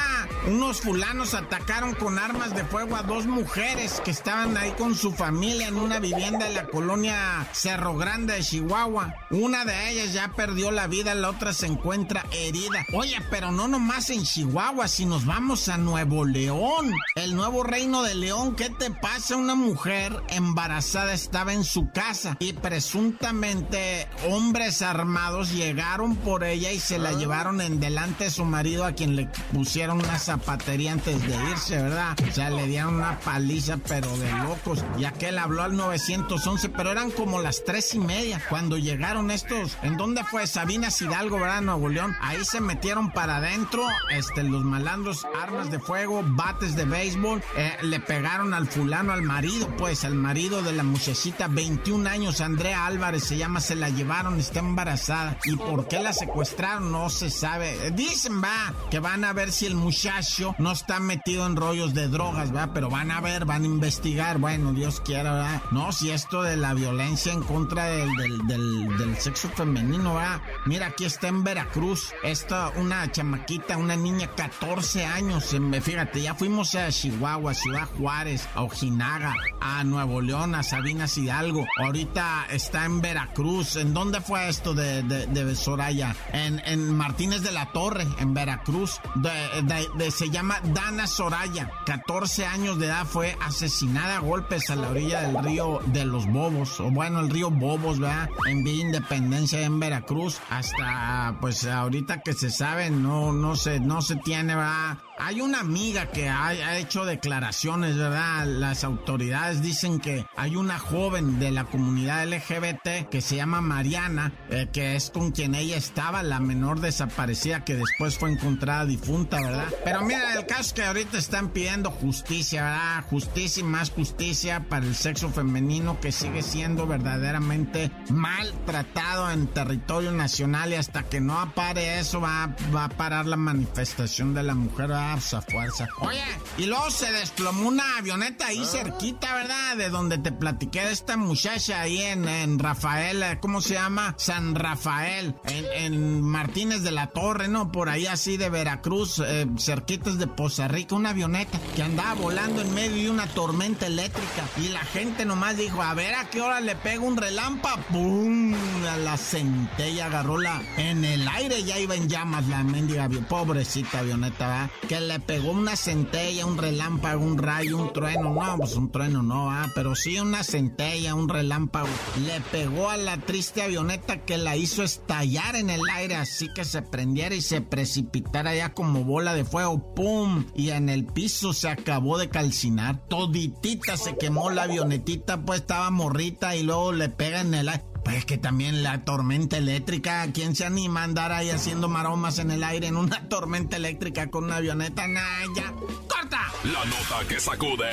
Unos 0.48 0.80
fulanos 0.80 1.34
atacaron 1.34 1.94
con 1.94 2.18
armas 2.18 2.54
de 2.54 2.64
fuego 2.64 2.96
a 2.96 3.02
dos 3.02 3.26
mujeres 3.26 4.00
que 4.04 4.10
estaban 4.10 4.56
ahí 4.56 4.72
con 4.72 4.94
su 4.94 5.12
familia 5.12 5.68
en 5.68 5.76
una 5.76 5.98
vivienda 5.98 6.46
de 6.46 6.54
la 6.54 6.66
colonia 6.66 7.46
Cerro 7.52 7.96
Grande 7.96 8.34
de 8.34 8.42
Chihuahua. 8.42 9.14
Una 9.30 9.64
de 9.64 9.90
ellas 9.90 10.12
ya 10.12 10.28
perdió 10.28 10.70
la 10.70 10.86
vida, 10.86 11.14
la 11.14 11.30
otra 11.30 11.52
se 11.52 11.66
encuentra 11.66 12.24
herida. 12.32 12.84
Oye, 12.94 13.16
pero 13.30 13.50
no 13.52 13.68
nomás 13.68 14.10
en 14.10 14.24
Chihuahua, 14.24 14.88
si 14.96 15.04
nos 15.04 15.26
vamos 15.26 15.68
a 15.68 15.76
Nuevo 15.76 16.24
León, 16.24 16.90
el 17.16 17.36
nuevo 17.36 17.62
reino 17.62 18.02
de 18.02 18.14
León. 18.14 18.56
¿Qué 18.56 18.70
te 18.70 18.90
pasa? 18.90 19.36
Una 19.36 19.54
mujer 19.54 20.22
embarazada 20.30 21.12
estaba 21.12 21.52
en 21.52 21.64
su 21.64 21.90
casa 21.90 22.38
y 22.38 22.54
presuntamente 22.54 24.08
hombres 24.30 24.80
armados 24.80 25.52
llegaron 25.52 26.16
por 26.16 26.44
ella 26.44 26.72
y 26.72 26.80
se 26.80 26.98
la 26.98 27.12
llevaron 27.12 27.60
en 27.60 27.78
delante 27.78 28.24
de 28.24 28.30
su 28.30 28.46
marido 28.46 28.86
a 28.86 28.92
quien 28.92 29.16
le 29.16 29.28
pusieron 29.52 29.98
una 29.98 30.18
zapatería 30.18 30.92
antes 30.92 31.20
de 31.26 31.34
irse, 31.50 31.76
¿verdad? 31.76 32.16
O 32.26 32.32
sea, 32.32 32.48
le 32.48 32.66
dieron 32.66 32.94
una 32.94 33.20
paliza 33.20 33.76
pero 33.76 34.16
de 34.16 34.32
locos. 34.44 34.82
Y 34.98 35.04
aquel 35.04 35.36
habló 35.36 35.62
al 35.62 35.76
911, 35.76 36.70
pero 36.70 36.90
eran 36.90 37.10
como 37.10 37.42
las 37.42 37.64
tres 37.64 37.94
y 37.94 37.98
media 37.98 38.40
cuando 38.48 38.78
llegaron 38.78 39.30
estos. 39.30 39.76
¿En 39.82 39.98
dónde 39.98 40.24
fue? 40.24 40.46
Sabinas 40.46 41.02
Hidalgo, 41.02 41.38
¿verdad? 41.38 41.60
Nuevo 41.60 41.90
León. 41.90 42.16
Ahí 42.22 42.42
se 42.46 42.62
metieron 42.62 43.10
para 43.10 43.36
adentro, 43.36 43.86
este, 44.10 44.42
los 44.42 44.64
malandros 44.64 44.85
armas 44.88 45.70
de 45.70 45.78
fuego, 45.78 46.22
bates 46.24 46.76
de 46.76 46.84
béisbol. 46.84 47.42
Eh, 47.56 47.76
le 47.82 48.00
pegaron 48.00 48.54
al 48.54 48.66
fulano, 48.66 49.12
al 49.12 49.22
marido, 49.22 49.68
pues, 49.76 50.04
al 50.04 50.14
marido 50.14 50.62
de 50.62 50.72
la 50.72 50.82
muchachita, 50.82 51.48
21 51.48 52.08
años, 52.08 52.40
Andrea 52.40 52.86
Álvarez 52.86 53.24
se 53.24 53.36
llama, 53.36 53.60
se 53.60 53.74
la 53.74 53.88
llevaron, 53.88 54.38
está 54.38 54.60
embarazada. 54.60 55.38
¿Y 55.44 55.56
por 55.56 55.88
qué 55.88 56.00
la 56.00 56.12
secuestraron? 56.12 56.92
No 56.92 57.10
se 57.10 57.30
sabe. 57.30 57.90
Dicen, 57.92 58.42
va, 58.42 58.74
que 58.90 59.00
van 59.00 59.24
a 59.24 59.32
ver 59.32 59.52
si 59.52 59.66
el 59.66 59.74
muchacho 59.74 60.54
no 60.58 60.72
está 60.72 61.00
metido 61.00 61.46
en 61.46 61.56
rollos 61.56 61.94
de 61.94 62.08
drogas, 62.08 62.54
va, 62.54 62.72
pero 62.72 62.90
van 62.90 63.10
a 63.10 63.20
ver, 63.20 63.44
van 63.44 63.62
a 63.62 63.66
investigar. 63.66 64.38
Bueno, 64.38 64.72
Dios 64.72 65.00
quiera, 65.00 65.34
¿verdad? 65.34 65.62
No, 65.70 65.92
si 65.92 66.10
esto 66.10 66.42
de 66.42 66.56
la 66.56 66.74
violencia 66.74 67.32
en 67.32 67.42
contra 67.42 67.86
del, 67.86 68.14
del, 68.16 68.96
del, 68.98 69.16
sexo 69.16 69.48
femenino, 69.50 70.14
va. 70.14 70.42
Mira, 70.66 70.88
aquí 70.88 71.04
está 71.04 71.28
en 71.28 71.44
Veracruz, 71.44 72.12
esta, 72.22 72.68
una 72.70 73.10
chamaquita, 73.10 73.76
una 73.76 73.96
niña, 73.96 74.28
14 74.34 74.65
años, 75.14 75.54
fíjate, 75.82 76.22
ya 76.22 76.34
fuimos 76.34 76.74
a 76.74 76.90
Chihuahua, 76.90 77.54
Ciudad 77.54 77.88
Juárez, 77.96 78.48
a 78.54 78.62
Ojinaga, 78.62 79.34
a 79.60 79.84
Nuevo 79.84 80.20
León, 80.20 80.54
a 80.54 80.62
Sabinas 80.62 81.16
Hidalgo. 81.16 81.66
Ahorita 81.78 82.46
está 82.50 82.84
en 82.84 83.00
Veracruz. 83.00 83.76
¿En 83.76 83.94
dónde 83.94 84.20
fue 84.20 84.48
esto 84.48 84.74
de, 84.74 85.02
de, 85.02 85.54
Soraya? 85.54 86.16
En, 86.32 86.60
en, 86.66 86.94
Martínez 86.94 87.42
de 87.42 87.52
la 87.52 87.72
Torre, 87.72 88.06
en 88.18 88.34
Veracruz. 88.34 89.00
De, 89.14 90.10
se 90.10 90.30
llama 90.30 90.60
Dana 90.64 91.06
Soraya. 91.06 91.70
14 91.86 92.46
años 92.46 92.78
de 92.78 92.86
edad 92.86 93.06
fue 93.06 93.36
asesinada 93.40 94.16
a 94.16 94.20
golpes 94.20 94.70
a 94.70 94.76
la 94.76 94.90
orilla 94.90 95.22
del 95.22 95.44
río 95.44 95.80
de 95.86 96.04
los 96.04 96.26
Bobos. 96.26 96.80
O 96.80 96.90
bueno, 96.90 97.20
el 97.20 97.30
río 97.30 97.50
Bobos, 97.50 97.98
¿verdad? 97.98 98.28
En 98.46 98.64
Villa 98.64 98.86
Independencia 98.86 99.60
en 99.62 99.78
Veracruz. 99.78 100.40
Hasta, 100.50 101.36
pues 101.40 101.66
ahorita 101.66 102.20
que 102.20 102.32
se 102.32 102.50
sabe, 102.50 102.90
no, 102.90 103.32
no 103.32 103.56
se, 103.56 103.80
no 103.80 104.02
se 104.02 104.16
tiene, 104.16 104.55
¿verdad? 104.56 104.98
Hay 105.18 105.40
una 105.40 105.60
amiga 105.60 106.06
que 106.06 106.28
ha, 106.28 106.76
hecho 106.78 107.04
declaraciones, 107.04 107.96
¿verdad? 107.96 108.46
Las 108.46 108.84
autoridades 108.84 109.62
dicen 109.62 109.98
que 109.98 110.26
hay 110.36 110.56
una 110.56 110.78
joven 110.78 111.38
de 111.38 111.50
la 111.50 111.64
comunidad 111.64 112.26
LGBT 112.26 113.08
que 113.10 113.20
se 113.20 113.36
llama 113.36 113.60
Mariana, 113.60 114.32
eh, 114.50 114.68
que 114.72 114.96
es 114.96 115.10
con 115.10 115.32
quien 115.32 115.54
ella 115.54 115.76
estaba, 115.76 116.22
la 116.22 116.40
menor 116.40 116.80
desaparecida 116.80 117.64
que 117.64 117.76
después 117.76 118.18
fue 118.18 118.32
encontrada 118.32 118.84
difunta, 118.84 119.40
¿verdad? 119.40 119.66
Pero 119.84 120.02
mira, 120.02 120.34
el 120.34 120.46
caso 120.46 120.62
es 120.62 120.72
que 120.74 120.82
ahorita 120.84 121.18
están 121.18 121.48
pidiendo 121.50 121.90
justicia, 121.90 122.64
¿verdad? 122.64 123.04
Justicia 123.08 123.60
y 123.60 123.64
más 123.64 123.90
justicia 123.90 124.66
para 124.68 124.86
el 124.86 124.94
sexo 124.94 125.30
femenino 125.30 125.98
que 126.00 126.12
sigue 126.12 126.42
siendo 126.42 126.86
verdaderamente 126.86 127.90
maltratado 128.10 129.30
en 129.30 129.46
territorio 129.46 130.12
nacional 130.12 130.72
y 130.72 130.74
hasta 130.74 131.04
que 131.04 131.20
no 131.20 131.38
apare 131.38 131.98
eso 131.98 132.20
va, 132.20 132.54
va 132.74 132.84
a 132.84 132.88
parar 132.88 133.26
la 133.26 133.36
manifestación 133.36 134.34
de 134.34 134.42
la 134.42 134.54
mujer 134.54 134.92
a 134.92 135.05
fuerza. 135.16 135.88
Oye, 136.00 136.22
y 136.58 136.66
luego 136.66 136.90
se 136.90 137.10
desplomó 137.12 137.68
una 137.68 137.98
avioneta 137.98 138.46
ahí 138.46 138.62
ah. 138.62 138.66
cerquita, 138.66 139.34
¿verdad? 139.34 139.76
De 139.76 139.88
donde 139.88 140.18
te 140.18 140.32
platiqué 140.32 140.84
de 140.84 140.92
esta 140.92 141.16
muchacha 141.16 141.80
ahí 141.80 142.00
en, 142.00 142.28
en 142.28 142.58
Rafael, 142.58 143.22
eh, 143.22 143.38
¿cómo 143.40 143.60
se 143.60 143.74
llama? 143.74 144.14
San 144.18 144.54
Rafael, 144.54 145.34
en, 145.44 146.22
Martínez 146.22 146.82
de 146.82 146.90
la 146.90 147.08
Torre, 147.08 147.48
¿no? 147.48 147.70
Por 147.70 147.88
ahí 147.88 148.06
así 148.06 148.36
de 148.36 148.50
Veracruz, 148.50 149.22
eh, 149.24 149.46
cerquitas 149.58 150.18
de 150.18 150.26
Poza 150.26 150.68
Rica, 150.68 150.94
una 150.94 151.10
avioneta 151.10 151.58
que 151.74 151.82
andaba 151.82 152.14
volando 152.14 152.62
en 152.62 152.74
medio 152.74 153.04
de 153.04 153.10
una 153.10 153.26
tormenta 153.28 153.86
eléctrica. 153.86 154.44
Y 154.56 154.68
la 154.68 154.84
gente 154.84 155.24
nomás 155.24 155.56
dijo, 155.56 155.82
a 155.82 155.94
ver 155.94 156.14
a 156.14 156.28
qué 156.30 156.40
hora 156.40 156.60
le 156.60 156.76
pega 156.76 157.00
un 157.00 157.16
relámpago. 157.16 157.82
¡Pum! 157.90 158.54
A 158.90 158.96
la 158.96 159.16
centella 159.16 160.06
agarró 160.06 160.38
la... 160.38 160.62
En 160.76 161.04
el 161.04 161.26
aire 161.28 161.62
ya 161.64 161.78
iba 161.78 161.94
en 161.94 162.08
llamas 162.08 162.46
la 162.48 162.62
mendiga, 162.64 163.08
pobrecita 163.28 164.00
avioneta, 164.00 164.48
¿verdad? 164.48 164.70
Que 164.88 164.95
le 165.00 165.20
pegó 165.20 165.50
una 165.50 165.76
centella, 165.76 166.46
un 166.46 166.58
relámpago, 166.58 167.24
un 167.24 167.38
rayo, 167.38 167.78
un 167.78 167.92
trueno. 167.92 168.34
No, 168.34 168.56
pues 168.58 168.74
un 168.76 168.90
trueno 168.90 169.22
no, 169.22 169.50
ah, 169.50 169.70
pero 169.74 169.94
sí 169.94 170.18
una 170.18 170.42
centella, 170.42 171.14
un 171.14 171.28
relámpago. 171.28 171.88
Le 172.24 172.40
pegó 172.52 172.90
a 172.90 172.96
la 172.96 173.18
triste 173.18 173.62
avioneta 173.62 174.24
que 174.24 174.38
la 174.38 174.56
hizo 174.56 174.82
estallar 174.82 175.56
en 175.56 175.70
el 175.70 175.80
aire, 175.94 176.16
así 176.16 176.48
que 176.54 176.64
se 176.64 176.82
prendiera 176.82 177.34
y 177.34 177.40
se 177.40 177.60
precipitara 177.60 178.54
ya 178.54 178.72
como 178.72 179.04
bola 179.04 179.34
de 179.34 179.44
fuego. 179.44 179.94
¡Pum! 179.94 180.46
Y 180.54 180.70
en 180.70 180.88
el 180.88 181.06
piso 181.06 181.52
se 181.52 181.68
acabó 181.68 182.18
de 182.18 182.28
calcinar. 182.28 183.06
Toditita 183.08 183.96
se 183.96 184.16
quemó 184.16 184.50
la 184.50 184.64
avionetita, 184.64 185.44
pues 185.44 185.60
estaba 185.60 185.90
morrita 185.90 186.56
y 186.56 186.62
luego 186.62 186.92
le 186.92 187.08
pega 187.08 187.40
en 187.40 187.54
el 187.54 187.68
aire. 187.68 187.84
Pues 188.06 188.24
que 188.24 188.38
también 188.38 188.82
la 188.84 189.04
tormenta 189.04 189.58
eléctrica, 189.58 190.24
¿quién 190.32 190.54
se 190.54 190.64
anima 190.64 191.00
a 191.00 191.04
andar 191.04 191.32
ahí 191.32 191.50
haciendo 191.50 191.88
maromas 191.88 192.38
en 192.38 192.52
el 192.52 192.62
aire 192.62 192.86
en 192.86 192.96
una 192.96 193.28
tormenta 193.28 193.76
eléctrica 193.76 194.30
con 194.30 194.44
una 194.44 194.58
avioneta? 194.58 195.08
Naya. 195.08 195.72
¡Corta! 196.06 196.52
La 196.62 196.84
nota 196.84 197.26
que 197.28 197.40
sacude. 197.40 197.90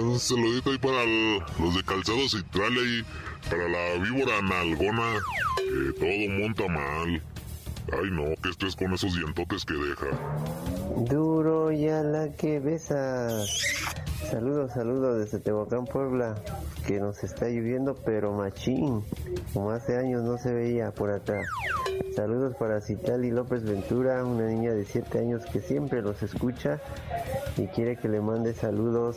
Un 0.00 0.18
saludito 0.18 0.72
ahí 0.72 0.78
para 0.78 1.04
los 1.04 1.76
de 1.76 1.84
Calzado 1.84 2.28
Citral 2.28 2.72
y 2.72 3.04
para 3.48 3.68
la 3.68 4.02
víbora 4.02 4.42
nalgona. 4.42 5.20
Que 5.56 5.92
todo 5.92 6.40
monta 6.40 6.66
mal. 6.66 7.22
Ay 7.92 8.10
no, 8.10 8.34
que 8.42 8.50
estés 8.50 8.74
con 8.74 8.92
esos 8.92 9.14
dientotes 9.14 9.64
que 9.64 9.74
deja. 9.74 10.06
Duro 10.96 11.72
ya 11.72 12.02
la 12.02 12.28
cabeza. 12.32 13.28
Saludos, 14.30 14.72
saludos 14.72 15.18
desde 15.18 15.40
Tehuacán, 15.40 15.84
Puebla, 15.86 16.36
que 16.86 17.00
nos 17.00 17.22
está 17.24 17.46
lloviendo, 17.48 17.94
pero 18.04 18.32
machín, 18.32 19.04
como 19.52 19.70
hace 19.70 19.96
años 19.96 20.22
no 20.22 20.38
se 20.38 20.52
veía 20.52 20.92
por 20.92 21.10
acá. 21.10 21.40
Saludos 22.14 22.54
para 22.56 22.80
Citali 22.80 23.30
López 23.30 23.64
Ventura, 23.64 24.24
una 24.24 24.46
niña 24.46 24.72
de 24.72 24.84
7 24.84 25.18
años 25.18 25.44
que 25.46 25.60
siempre 25.60 26.00
los 26.00 26.22
escucha 26.22 26.80
y 27.56 27.66
quiere 27.66 27.96
que 27.96 28.08
le 28.08 28.20
mande 28.20 28.54
saludos 28.54 29.16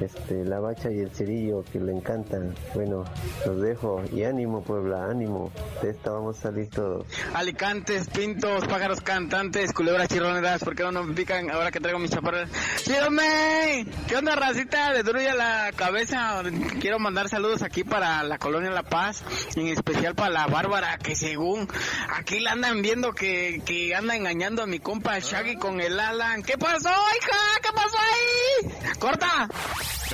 este, 0.00 0.44
la 0.44 0.60
bacha 0.60 0.90
y 0.90 1.00
el 1.00 1.10
cerillo 1.10 1.64
que 1.72 1.80
le 1.80 1.92
encantan. 1.92 2.54
Bueno, 2.74 3.04
los 3.46 3.60
dejo 3.60 4.02
y 4.12 4.24
ánimo 4.24 4.62
Puebla, 4.62 5.06
ánimo. 5.10 5.50
De 5.82 5.90
esta 5.90 6.10
vamos 6.12 6.38
a 6.38 6.42
salir 6.42 6.68
todos. 6.70 7.06
Alicantes, 7.34 8.08
pintos, 8.08 8.66
pájaros 8.66 9.00
cantantes, 9.00 9.72
culebras 9.72 10.08
chirroneras, 10.08 10.62
¿por 10.64 10.74
qué 10.74 10.84
no 10.84 11.04
me 11.04 11.14
pican 11.14 11.50
ahora 11.50 11.70
que 11.70 11.80
traigo 11.80 11.98
mis 11.98 12.10
chaparras? 12.10 12.50
¡Síganme! 12.76 13.86
¿Qué 14.08 14.16
onda, 14.16 14.34
racita? 14.36 14.92
De 14.92 15.02
Druya 15.02 15.34
la 15.34 15.70
cabeza. 15.74 16.42
Quiero 16.80 16.98
mandar 16.98 17.28
saludos 17.28 17.62
aquí 17.62 17.84
para 17.84 18.22
la 18.22 18.38
colonia 18.38 18.70
La 18.70 18.82
Paz, 18.82 19.24
en 19.56 19.68
especial 19.68 20.14
para 20.14 20.30
la 20.30 20.46
Bárbara, 20.46 20.98
que 20.98 21.14
según 21.16 21.68
aquí 22.10 22.40
la 22.40 22.52
andan 22.52 22.82
viendo 22.82 23.12
que, 23.12 23.62
que 23.64 23.94
anda 23.94 24.16
engañando 24.16 24.62
a 24.62 24.66
mi 24.66 24.78
compa 24.78 25.18
Shaggy 25.18 25.56
con 25.56 25.80
el 25.80 25.98
Alan. 25.98 26.42
¿Qué 26.42 26.58
pasó, 26.58 26.88
hija? 26.88 27.38
¿Qué 27.62 27.68
pasó 27.74 27.96
ahí? 27.98 28.94
¡Corta! 28.98 29.48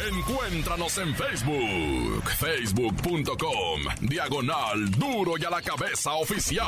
Encuéntranos 0.09 0.99
en 0.99 1.15
Facebook, 1.15 2.31
facebook.com, 2.39 3.81
diagonal 4.01 4.91
duro 4.93 5.35
y 5.39 5.45
a 5.45 5.51
la 5.51 5.61
cabeza 5.61 6.13
oficial. 6.15 6.67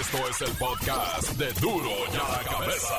Esto 0.00 0.28
es 0.28 0.40
el 0.42 0.56
podcast 0.56 1.32
de 1.32 1.52
duro 1.60 1.90
y 2.12 2.16
a 2.16 2.28
la 2.28 2.44
cabeza. 2.50 2.94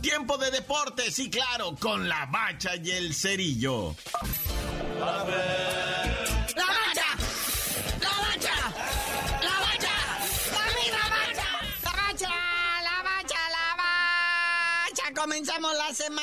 Tiempo 0.00 0.38
de 0.38 0.50
deportes 0.50 1.18
y 1.18 1.28
claro, 1.30 1.74
con 1.78 2.08
la 2.08 2.26
bacha 2.26 2.76
y 2.76 2.90
el 2.90 3.14
cerillo. 3.14 3.94
A 5.02 5.24
ver. 5.24 5.85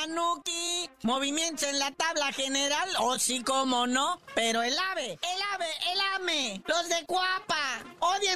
La 0.04 0.13
semanuki. 0.16 0.89
Movimientos 1.04 1.63
en 1.63 1.80
la 1.80 1.92
tabla 1.92 2.32
general, 2.32 2.89
o 3.00 3.18
sí 3.20 3.44
como 3.44 3.88
no. 3.88 4.20
Pero 4.36 4.63
el 4.63 4.78
ave, 4.92 5.12
el 5.12 5.42
los 6.23 6.89
de 6.89 7.05
Cuapa, 7.05 7.83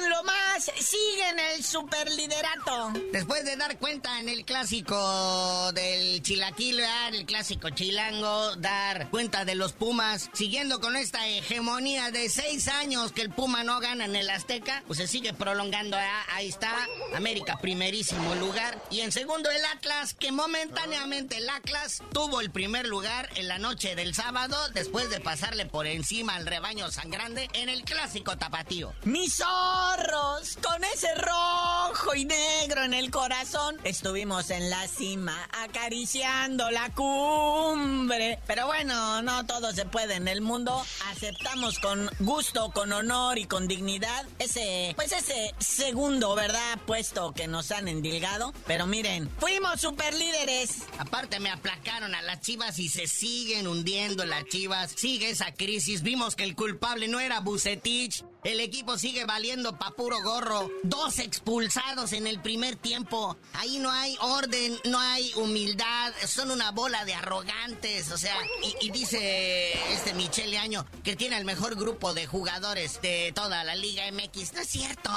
lo 0.08 0.22
más, 0.24 0.70
siguen 0.78 1.38
el 1.38 1.64
superliderato. 1.64 2.92
Después 3.12 3.44
de 3.44 3.56
dar 3.56 3.78
cuenta 3.78 4.20
en 4.20 4.28
el 4.28 4.44
clásico 4.44 5.72
del 5.72 6.22
Chilaquil, 6.22 6.80
el 7.12 7.24
clásico 7.24 7.70
chilango, 7.70 8.56
dar 8.56 9.08
cuenta 9.10 9.44
de 9.44 9.54
los 9.54 9.72
Pumas, 9.72 10.28
siguiendo 10.34 10.80
con 10.80 10.96
esta 10.96 11.26
hegemonía 11.26 12.10
de 12.10 12.28
seis 12.28 12.68
años 12.68 13.12
que 13.12 13.22
el 13.22 13.30
Puma 13.30 13.64
no 13.64 13.80
gana 13.80 14.04
en 14.04 14.16
el 14.16 14.28
Azteca, 14.28 14.82
pues 14.86 14.98
se 14.98 15.06
sigue 15.06 15.32
prolongando. 15.32 15.96
Ahí 16.32 16.48
está, 16.48 16.74
América 17.14 17.58
primerísimo 17.60 18.34
lugar. 18.34 18.82
Y 18.90 19.00
en 19.00 19.12
segundo 19.12 19.50
el 19.50 19.64
Atlas, 19.64 20.14
que 20.14 20.32
momentáneamente 20.32 21.38
el 21.38 21.48
Atlas 21.48 22.02
tuvo 22.12 22.40
el 22.40 22.50
primer 22.50 22.86
lugar 22.86 23.30
en 23.36 23.48
la 23.48 23.58
noche 23.58 23.94
del 23.94 24.14
sábado, 24.14 24.56
después 24.74 25.08
de 25.10 25.20
pasarle 25.20 25.66
por 25.66 25.86
encima 25.86 26.34
al 26.34 26.46
rebaño 26.46 26.90
sangrande 26.90 27.48
en 27.54 27.68
el 27.68 27.77
clásico 27.84 28.36
tapatío. 28.36 28.92
¡Mis 29.04 29.36
zorros! 29.36 30.58
Con 30.62 30.84
ese 30.84 31.14
rojo 31.14 32.14
y 32.14 32.24
negro 32.24 32.84
en 32.84 32.94
el 32.94 33.10
corazón, 33.10 33.76
estuvimos 33.84 34.50
en 34.50 34.70
la 34.70 34.86
cima 34.88 35.48
acariciando 35.64 36.70
la 36.70 36.90
cumbre. 36.94 38.38
Pero 38.46 38.66
bueno, 38.66 39.22
no 39.22 39.46
todo 39.46 39.72
se 39.72 39.84
puede 39.84 40.14
en 40.14 40.28
el 40.28 40.40
mundo. 40.40 40.84
Aceptamos 41.10 41.78
con 41.78 42.10
gusto, 42.20 42.70
con 42.72 42.92
honor 42.92 43.38
y 43.38 43.46
con 43.46 43.68
dignidad 43.68 44.26
ese, 44.38 44.92
pues 44.96 45.12
ese 45.12 45.54
segundo, 45.58 46.34
¿verdad? 46.34 46.78
Puesto 46.86 47.32
que 47.32 47.48
nos 47.48 47.70
han 47.70 47.88
endilgado. 47.88 48.52
Pero 48.66 48.86
miren, 48.86 49.30
fuimos 49.38 49.80
super 49.80 50.14
líderes. 50.14 50.82
Aparte 50.98 51.40
me 51.40 51.50
aplacaron 51.50 52.14
a 52.14 52.22
las 52.22 52.40
chivas 52.40 52.78
y 52.78 52.88
se 52.88 53.06
siguen 53.06 53.66
hundiendo 53.66 54.24
las 54.24 54.44
chivas. 54.44 54.92
Sigue 54.96 55.30
esa 55.30 55.52
crisis. 55.52 56.02
Vimos 56.02 56.36
que 56.36 56.44
el 56.44 56.54
culpable 56.54 57.08
no 57.08 57.20
era 57.20 57.40
Bucetich. 57.58 58.24
El 58.44 58.60
equipo 58.60 58.96
sigue 58.96 59.24
valiendo 59.24 59.76
pa' 59.76 59.90
puro 59.90 60.22
gorro. 60.22 60.70
Dos 60.84 61.18
expulsados 61.18 62.12
en 62.12 62.28
el 62.28 62.40
primer 62.40 62.76
tiempo. 62.76 63.36
Ahí 63.54 63.80
no 63.80 63.90
hay 63.90 64.16
orden, 64.20 64.78
no 64.84 65.00
hay 65.00 65.32
humildad. 65.34 66.12
Son 66.24 66.52
una 66.52 66.70
bola 66.70 67.04
de 67.04 67.14
arrogantes. 67.14 68.12
O 68.12 68.16
sea, 68.16 68.36
y, 68.80 68.90
dice 68.90 69.72
este 69.92 70.14
Michele 70.14 70.56
Año 70.56 70.86
que 71.02 71.16
tiene 71.16 71.36
el 71.36 71.44
mejor 71.44 71.74
grupo 71.74 72.14
de 72.14 72.28
jugadores 72.28 73.02
de 73.02 73.32
toda 73.34 73.64
la 73.64 73.74
Liga 73.74 74.04
MX. 74.12 74.52
No 74.52 74.60
es 74.60 74.68
cierto. 74.68 75.10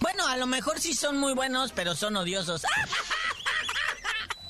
Bueno, 0.00 0.26
a 0.26 0.38
lo 0.38 0.46
mejor 0.46 0.80
sí 0.80 0.94
son 0.94 1.18
muy 1.18 1.34
buenos, 1.34 1.72
pero 1.72 1.94
son 1.94 2.16
odiosos. 2.16 2.62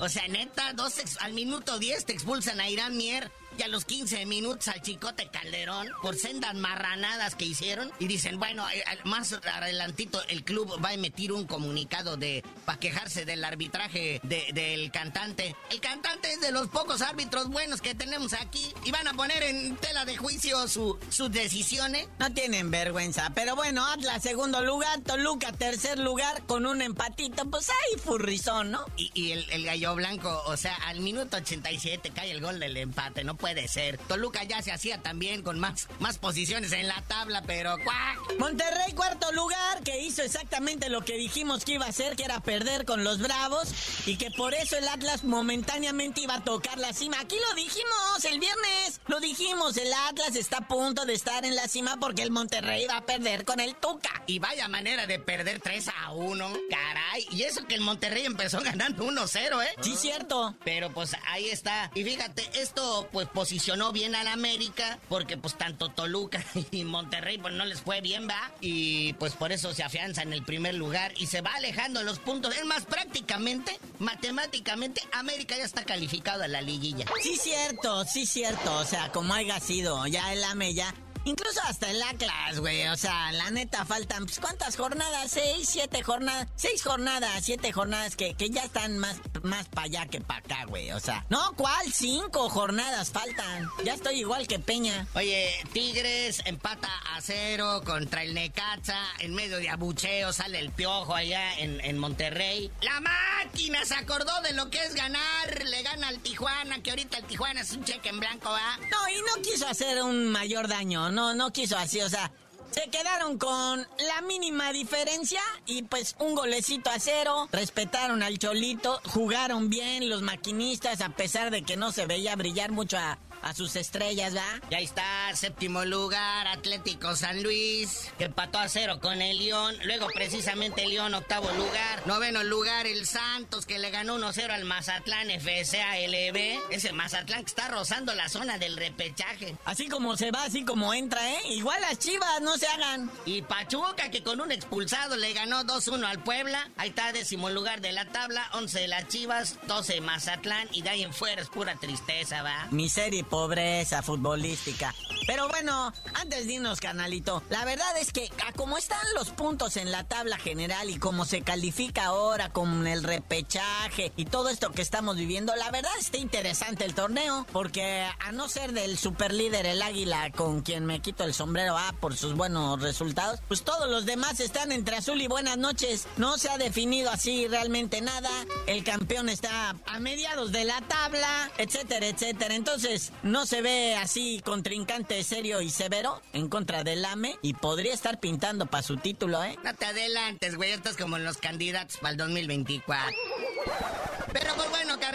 O 0.01 0.07
sea, 0.07 0.25
neta, 0.29 0.71
dos 0.71 0.93
al 1.19 1.33
minuto 1.33 1.77
10 1.77 2.05
te 2.05 2.13
expulsan 2.13 2.61
a 2.61 2.69
Irán 2.69 2.95
Mier 2.95 3.29
Y 3.59 3.61
a 3.61 3.67
los 3.67 3.83
15 3.83 4.25
minutos 4.25 4.69
al 4.69 4.81
Chicote 4.81 5.27
Calderón 5.27 5.89
por 6.01 6.15
sendas 6.15 6.55
marranadas 6.55 7.35
que 7.35 7.43
hicieron. 7.43 7.91
Y 7.99 8.07
dicen, 8.07 8.39
bueno, 8.39 8.65
eh, 8.69 8.81
más 9.03 9.33
adelantito 9.33 10.21
el 10.29 10.45
club 10.45 10.81
va 10.81 10.89
a 10.89 10.93
emitir 10.93 11.33
un 11.33 11.45
comunicado 11.45 12.15
de 12.15 12.41
para 12.63 12.79
quejarse 12.79 13.25
del 13.25 13.43
arbitraje 13.43 14.21
del 14.23 14.91
cantante. 14.91 15.57
El 15.71 15.81
cantante 15.81 16.31
es 16.31 16.39
de 16.39 16.53
los 16.53 16.69
pocos 16.69 17.01
árbitros 17.01 17.49
buenos 17.49 17.81
que 17.81 17.95
tenemos 17.95 18.31
aquí. 18.31 18.65
Y 18.85 18.91
van 18.91 19.09
a 19.09 19.13
poner 19.13 19.43
en 19.43 19.75
tela 19.75 20.05
de 20.05 20.15
juicio 20.15 20.65
su, 20.69 20.97
sus 21.09 21.29
decisiones. 21.29 22.07
No 22.17 22.31
tienen 22.31 22.71
vergüenza. 22.71 23.29
Pero 23.35 23.57
bueno, 23.57 23.85
Atlas 23.85 24.23
segundo 24.23 24.63
lugar, 24.63 25.01
Toluca 25.01 25.51
tercer 25.51 25.99
lugar 25.99 26.43
con 26.43 26.65
un 26.65 26.81
empatito. 26.81 27.43
Pues 27.49 27.67
ahí 27.69 27.99
furrizón, 27.99 28.71
¿no? 28.71 28.85
Y, 28.95 29.33
el, 29.33 29.49
el 29.49 29.65
gallo 29.65 29.95
blanco, 29.95 30.43
o 30.45 30.55
sea, 30.55 30.75
al 30.87 31.01
minuto 31.01 31.35
87 31.35 32.11
cae 32.11 32.31
el 32.31 32.39
gol 32.39 32.57
del 32.57 32.77
empate. 32.77 33.25
No 33.25 33.35
puede 33.35 33.48
ser. 33.67 33.97
Toluca 33.97 34.43
ya 34.43 34.61
se 34.61 34.71
hacía 34.71 35.01
también 35.01 35.41
con 35.41 35.59
más, 35.59 35.87
más 35.99 36.17
posiciones 36.17 36.71
en 36.71 36.87
la 36.87 37.01
tabla, 37.07 37.43
pero 37.45 37.75
¡cuac! 37.83 38.39
Monterrey, 38.39 38.93
cuarto 38.93 39.31
lugar, 39.31 39.81
que 39.83 40.01
hizo 40.01 40.21
exactamente 40.21 40.89
lo 40.89 41.01
que 41.01 41.17
dijimos 41.17 41.65
que 41.65 41.73
iba 41.73 41.85
a 41.85 41.89
hacer, 41.89 42.15
que 42.15 42.23
era 42.23 42.39
perder 42.39 42.85
con 42.85 43.03
los 43.03 43.19
Bravos, 43.19 43.69
y 44.05 44.17
que 44.17 44.31
por 44.31 44.53
eso 44.53 44.77
el 44.77 44.87
Atlas 44.87 45.23
momentáneamente 45.23 46.21
iba 46.21 46.35
a 46.35 46.43
tocar 46.43 46.77
la 46.77 46.93
cima. 46.93 47.19
Aquí 47.19 47.35
lo 47.49 47.55
dijimos 47.55 48.25
el 48.25 48.39
viernes, 48.39 49.01
lo 49.07 49.19
dijimos, 49.19 49.77
el 49.77 49.91
Atlas 50.07 50.35
está 50.35 50.57
a 50.57 50.67
punto 50.67 51.05
de 51.05 51.13
estar 51.13 51.45
en 51.45 51.55
la 51.55 51.67
cima 51.67 51.97
porque 51.99 52.23
el 52.23 52.31
Monterrey 52.31 52.85
va 52.87 52.97
a 52.97 53.05
perder 53.05 53.45
con 53.45 53.59
el 53.59 53.75
Tuca. 53.75 54.23
Y 54.27 54.39
vaya 54.39 54.67
manera 54.67 55.07
de 55.07 55.19
perder 55.19 55.59
3 55.59 55.89
a 55.89 56.11
1, 56.11 56.53
caray. 56.69 57.27
Y 57.31 57.43
eso 57.43 57.65
que 57.65 57.75
el 57.75 57.81
Monterrey 57.81 58.25
empezó 58.25 58.59
ganando 58.63 59.05
1-0, 59.05 59.63
¿eh? 59.63 59.69
Sí, 59.81 59.95
cierto. 59.95 60.55
Pero 60.63 60.91
pues 60.93 61.15
ahí 61.25 61.49
está. 61.49 61.91
Y 61.95 62.03
fíjate, 62.03 62.49
esto 62.59 63.09
pues 63.11 63.27
posicionó 63.39 63.93
bien 63.93 64.15
al 64.15 64.27
América, 64.27 64.99
porque 65.07 65.37
pues 65.37 65.57
tanto 65.57 65.87
Toluca 65.87 66.43
y 66.71 66.83
Monterrey 66.83 67.37
pues 67.37 67.53
no 67.53 67.63
les 67.63 67.79
fue 67.79 68.01
bien, 68.01 68.27
va. 68.27 68.51
Y 68.59 69.13
pues 69.13 69.33
por 69.33 69.53
eso 69.53 69.73
se 69.73 69.81
afianza 69.81 70.23
en 70.23 70.33
el 70.33 70.43
primer 70.43 70.75
lugar 70.75 71.13
y 71.15 71.27
se 71.27 71.39
va 71.39 71.51
alejando 71.55 72.03
los 72.03 72.19
puntos. 72.19 72.53
Es 72.57 72.65
más, 72.65 72.83
prácticamente, 72.83 73.79
matemáticamente, 73.99 75.01
América 75.13 75.55
ya 75.55 75.63
está 75.63 75.85
calificado 75.85 76.43
a 76.43 76.49
la 76.49 76.59
liguilla. 76.59 77.05
Sí, 77.23 77.37
cierto, 77.37 78.03
sí, 78.03 78.25
cierto. 78.25 78.75
O 78.75 78.83
sea, 78.83 79.09
como 79.13 79.33
haya 79.33 79.57
sido, 79.61 80.05
ya 80.07 80.33
el 80.33 80.43
AME 80.43 80.73
ya 80.73 80.93
Incluso 81.25 81.59
hasta 81.63 81.89
en 81.89 81.99
la 81.99 82.13
clase, 82.13 82.59
güey. 82.59 82.87
O 82.87 82.97
sea, 82.97 83.31
la 83.31 83.51
neta 83.51 83.85
faltan, 83.85 84.25
pues, 84.25 84.39
¿cuántas 84.39 84.75
jornadas? 84.75 85.31
¿Seis, 85.31 85.67
siete 85.69 86.01
jornadas? 86.01 86.47
Seis 86.55 86.83
jornadas, 86.83 87.43
siete 87.43 87.71
jornadas 87.71 88.15
que, 88.15 88.33
que 88.33 88.49
ya 88.49 88.63
están 88.63 88.97
más, 88.97 89.17
más 89.43 89.67
para 89.69 89.85
allá 89.85 90.05
que 90.07 90.21
para 90.21 90.39
acá, 90.39 90.65
güey. 90.65 90.91
O 90.91 90.99
sea, 90.99 91.25
no, 91.29 91.53
¿cuál? 91.55 91.91
Cinco 91.91 92.49
jornadas 92.49 93.11
faltan. 93.11 93.69
Ya 93.83 93.93
estoy 93.93 94.19
igual 94.19 94.47
que 94.47 94.59
Peña. 94.59 95.07
Oye, 95.13 95.53
Tigres 95.73 96.41
empata 96.45 96.89
a 97.15 97.21
cero 97.21 97.81
contra 97.85 98.23
el 98.23 98.33
Necaxa. 98.33 98.99
En 99.19 99.33
medio 99.35 99.57
de 99.57 99.69
abucheo 99.69 100.33
sale 100.33 100.59
el 100.59 100.71
piojo 100.71 101.13
allá 101.13 101.59
en, 101.59 101.79
en 101.81 101.97
Monterrey. 101.97 102.71
La 102.81 102.99
máquina 103.01 103.85
se 103.85 103.95
acordó 103.95 104.41
de 104.41 104.53
lo 104.53 104.69
que 104.69 104.83
es 104.83 104.95
ganar. 104.95 105.63
Le 105.65 105.83
gana 105.83 106.07
al 106.07 106.19
Tijuana, 106.19 106.81
que 106.81 106.89
ahorita 106.91 107.17
el 107.17 107.25
Tijuana 107.25 107.61
es 107.61 107.71
un 107.71 107.83
cheque 107.83 108.09
en 108.09 108.19
blanco, 108.19 108.49
¿va? 108.49 108.77
No, 108.89 109.09
y 109.09 109.21
no 109.21 109.41
quiso 109.41 109.67
hacer 109.67 110.01
un 110.01 110.31
mayor 110.31 110.67
daño 110.67 111.08
no, 111.11 111.33
no 111.33 111.51
quiso 111.51 111.77
así, 111.77 112.01
o 112.01 112.09
sea, 112.09 112.31
se 112.71 112.89
quedaron 112.89 113.37
con 113.37 113.79
la 113.79 114.21
mínima 114.27 114.71
diferencia 114.71 115.41
y 115.65 115.83
pues 115.83 116.15
un 116.19 116.35
golecito 116.35 116.89
a 116.89 116.99
cero. 116.99 117.49
Respetaron 117.51 118.21
al 118.21 118.37
Cholito, 118.37 119.01
jugaron 119.05 119.69
bien 119.69 120.09
los 120.09 120.21
maquinistas 120.21 121.01
a 121.01 121.09
pesar 121.09 121.49
de 121.51 121.63
que 121.63 121.77
no 121.77 121.91
se 121.91 122.05
veía 122.05 122.35
brillar 122.35 122.71
mucho 122.71 122.97
a, 122.97 123.17
a 123.41 123.53
sus 123.53 123.75
estrellas, 123.75 124.35
¿va? 124.35 124.61
Ya 124.69 124.79
está, 124.79 125.35
séptimo 125.35 125.85
lugar, 125.85 126.47
Atlético 126.47 127.15
San 127.15 127.41
Luis, 127.43 128.11
que 128.17 128.25
empató 128.25 128.59
a 128.59 128.67
cero 128.69 128.99
con 129.01 129.21
el 129.21 129.37
León. 129.37 129.75
Luego, 129.85 130.07
precisamente, 130.13 130.83
el 130.83 130.89
León, 130.91 131.13
octavo 131.13 131.51
lugar. 131.51 132.05
Noveno 132.05 132.43
lugar, 132.43 132.87
el 132.87 133.05
Santos, 133.05 133.65
que 133.65 133.79
le 133.79 133.91
ganó 133.91 134.17
1-0 134.17 134.49
al 134.49 134.65
Mazatlán 134.65 135.29
FCALB. 135.29 136.71
Ese 136.71 136.91
Mazatlán 136.91 137.43
que 137.43 137.49
está 137.49 137.67
rozando 137.67 138.13
la 138.13 138.29
zona 138.29 138.57
del 138.57 138.77
repechaje. 138.77 139.55
Así 139.65 139.87
como 139.87 140.17
se 140.17 140.31
va, 140.31 140.43
así 140.43 140.65
como 140.65 140.93
entra, 140.93 141.29
¿eh? 141.29 141.39
Igual 141.49 141.81
las 141.81 141.99
chivas, 141.99 142.41
no 142.41 142.57
se 142.57 142.67
hagan. 142.67 143.11
Y 143.25 143.41
Pachuca, 143.41 144.09
que 144.11 144.23
con 144.23 144.41
un 144.41 144.51
expulsado 144.51 145.15
le 145.15 145.33
ganó 145.33 145.63
2-1 145.63 146.05
al 146.05 146.23
Puebla. 146.23 146.69
Ahí 146.77 146.89
está, 146.89 147.11
décimo 147.13 147.49
lugar 147.49 147.81
de 147.81 147.91
la 147.91 148.05
tabla, 148.05 148.49
11 148.53 148.79
de 148.79 148.87
las 148.87 149.07
chivas, 149.07 149.57
12 149.67 150.01
Mazatlán. 150.01 150.67
Y 150.71 150.81
de 150.81 150.89
ahí 150.89 151.03
en 151.03 151.13
fuera 151.13 151.41
es 151.41 151.49
pura 151.49 151.75
tristeza, 151.75 152.41
¿va? 152.41 152.67
Miseria 152.71 153.19
pobreza 153.29 154.01
futbolística. 154.01 154.93
Pero 155.27 155.47
bueno, 155.47 155.93
antes 156.15 156.47
de 156.47 156.53
irnos, 156.53 156.79
canalito, 156.79 157.43
la 157.49 157.63
verdad 157.63 157.95
es 157.99 158.11
que 158.11 158.31
como 158.55 158.77
están 158.77 158.99
los 159.15 159.29
puntos 159.29 159.77
en 159.77 159.91
la 159.91 160.03
tabla 160.03 160.37
general 160.37 160.89
y 160.89 160.97
como 160.97 161.23
se 161.23 161.41
califica 161.41 162.05
ahora 162.05 162.49
con 162.49 162.87
el 162.87 163.03
repechaje 163.03 164.11
y 164.15 164.25
todo 164.25 164.49
esto 164.49 164.71
que 164.71 164.81
estamos 164.81 165.17
viviendo, 165.17 165.55
la 165.55 165.69
verdad 165.69 165.91
está 165.99 166.17
interesante 166.17 166.83
el 166.85 166.95
torneo, 166.95 167.45
porque 167.51 168.07
a 168.19 168.31
no 168.31 168.49
ser 168.49 168.73
del 168.73 168.97
superlíder 168.97 169.67
el 169.67 169.81
Águila 169.81 170.31
con 170.31 170.61
quien 170.61 170.85
me 170.85 170.99
quito 170.99 171.23
el 171.23 171.33
sombrero 171.33 171.77
A 171.77 171.93
por 171.93 172.17
sus 172.17 172.33
buenos 172.33 172.81
resultados, 172.81 173.39
pues 173.47 173.63
todos 173.63 173.89
los 173.89 174.05
demás 174.05 174.39
están 174.39 174.71
entre 174.71 174.95
azul 174.95 175.21
y 175.21 175.27
buenas 175.27 175.57
noches. 175.57 176.07
No 176.17 176.37
se 176.37 176.49
ha 176.49 176.57
definido 176.57 177.11
así 177.11 177.47
realmente 177.47 178.01
nada. 178.01 178.29
El 178.65 178.83
campeón 178.83 179.29
está 179.29 179.75
a 179.85 179.99
mediados 179.99 180.51
de 180.51 180.63
la 180.63 180.81
tabla, 180.81 181.51
etcétera, 181.57 182.07
etcétera. 182.07 182.55
Entonces, 182.55 183.11
no 183.23 183.45
se 183.45 183.61
ve 183.61 183.95
así 183.95 184.41
contrincante 184.43 185.23
serio 185.23 185.61
y 185.61 185.69
severo 185.69 186.21
en 186.33 186.49
contra 186.49 186.83
del 186.83 187.03
AME 187.05 187.37
y 187.41 187.53
podría 187.53 187.93
estar 187.93 188.19
pintando 188.19 188.65
para 188.65 188.83
su 188.83 188.97
título, 188.97 189.43
¿eh? 189.43 189.57
No 189.63 189.73
te 189.75 189.85
adelantes, 189.85 190.55
güey, 190.55 190.71
estás 190.71 190.97
como 190.97 191.17
los 191.17 191.37
candidatos 191.37 191.97
para 191.97 192.11
el 192.11 192.17
2024. 192.17 193.15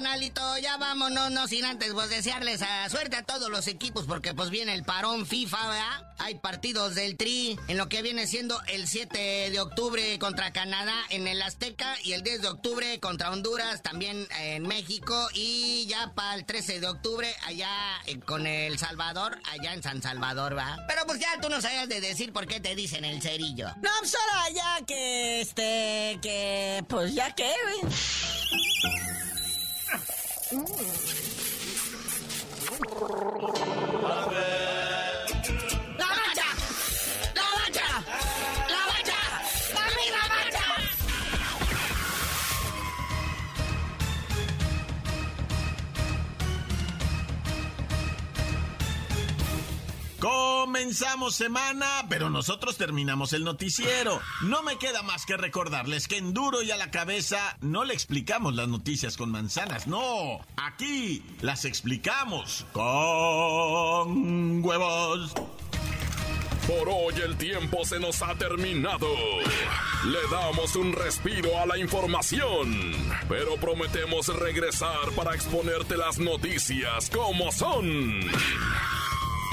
Carnalito, 0.05 0.59
ya 0.59 0.77
vámonos, 0.77 1.31
no 1.31 1.49
sin 1.49 1.65
antes 1.65 1.95
pues 1.95 2.11
desearles 2.11 2.61
suerte 2.91 3.17
a 3.17 3.23
todos 3.23 3.49
los 3.49 3.67
equipos 3.69 4.05
porque 4.05 4.35
pues 4.35 4.51
viene 4.51 4.75
el 4.75 4.85
parón 4.85 5.25
FIFA, 5.25 5.57
¿verdad? 5.67 6.15
Hay 6.19 6.35
partidos 6.35 6.95
del 6.95 7.17
Tri 7.17 7.59
en 7.69 7.79
lo 7.79 7.89
que 7.89 8.03
viene 8.03 8.27
siendo 8.27 8.61
el 8.67 8.87
7 8.87 9.49
de 9.51 9.61
octubre 9.61 10.19
contra 10.19 10.53
Canadá 10.53 10.95
en 11.09 11.27
el 11.27 11.41
Azteca 11.41 11.97
y 12.03 12.13
el 12.13 12.23
10 12.23 12.43
de 12.43 12.49
octubre 12.49 13.01
contra 13.01 13.31
Honduras 13.31 13.83
también 13.83 14.29
en 14.41 14.69
México 14.69 15.29
y 15.33 15.87
ya 15.87 16.13
para 16.15 16.35
el 16.35 16.45
13 16.45 16.81
de 16.81 16.87
octubre 16.87 17.35
allá 17.47 17.71
eh, 18.05 18.21
con 18.21 18.47
El 18.47 18.79
Salvador, 18.79 19.41
allá 19.53 19.73
en 19.73 19.83
San 19.83 20.03
Salvador, 20.03 20.55
¿va? 20.55 20.85
Pero 20.87 21.07
pues 21.07 21.19
ya 21.19 21.41
tú 21.41 21.49
no 21.49 21.63
sabes 21.63 21.89
de 21.89 22.03
decir 22.03 22.31
por 22.35 22.47
qué 22.47 22.61
te 22.61 22.75
dicen 22.75 23.07
el 23.07 23.23
cerillo. 23.23 23.69
No, 23.81 23.91
pues 24.01 24.15
ahora 24.15 24.51
ya 24.55 24.85
que 24.85 25.41
este, 25.41 26.19
que 26.21 26.85
pues 26.91 27.15
ya 27.15 27.35
que, 27.35 27.51
güey. 27.81 27.95
Mm. 30.53 31.05
Comenzamos 50.25 51.37
semana, 51.37 52.07
pero 52.09 52.31
nosotros 52.31 52.79
terminamos 52.79 53.35
el 53.35 53.45
noticiero. 53.45 54.23
No 54.41 54.63
me 54.63 54.79
queda 54.79 55.03
más 55.03 55.27
que 55.27 55.37
recordarles 55.37 56.09
que 56.09 56.17
en 56.17 56.33
duro 56.33 56.63
y 56.63 56.71
a 56.71 56.79
la 56.79 56.91
cabeza 56.91 57.59
no 57.61 57.85
le 57.85 57.93
explicamos 57.93 58.55
las 58.55 58.67
noticias 58.67 59.19
con 59.19 59.31
manzanas, 59.31 59.87
no. 59.87 60.41
Aquí 60.57 61.23
las 61.43 61.67
explicamos 61.67 62.65
con 62.73 64.65
huevos. 64.65 65.35
Por 66.67 66.89
hoy 66.89 67.21
el 67.23 67.37
tiempo 67.37 67.85
se 67.85 68.01
nos 68.01 68.23
ha 68.23 68.35
terminado. 68.37 69.07
Le 70.07 70.21
damos 70.31 70.75
un 70.77 70.95
respiro 70.95 71.61
a 71.61 71.67
la 71.67 71.77
información, 71.77 72.95
pero 73.29 73.57
prometemos 73.57 74.29
regresar 74.29 75.11
para 75.15 75.35
exponerte 75.35 75.99
las 75.99 76.19
noticias 76.19 77.11
como 77.11 77.53
son. 77.53 78.21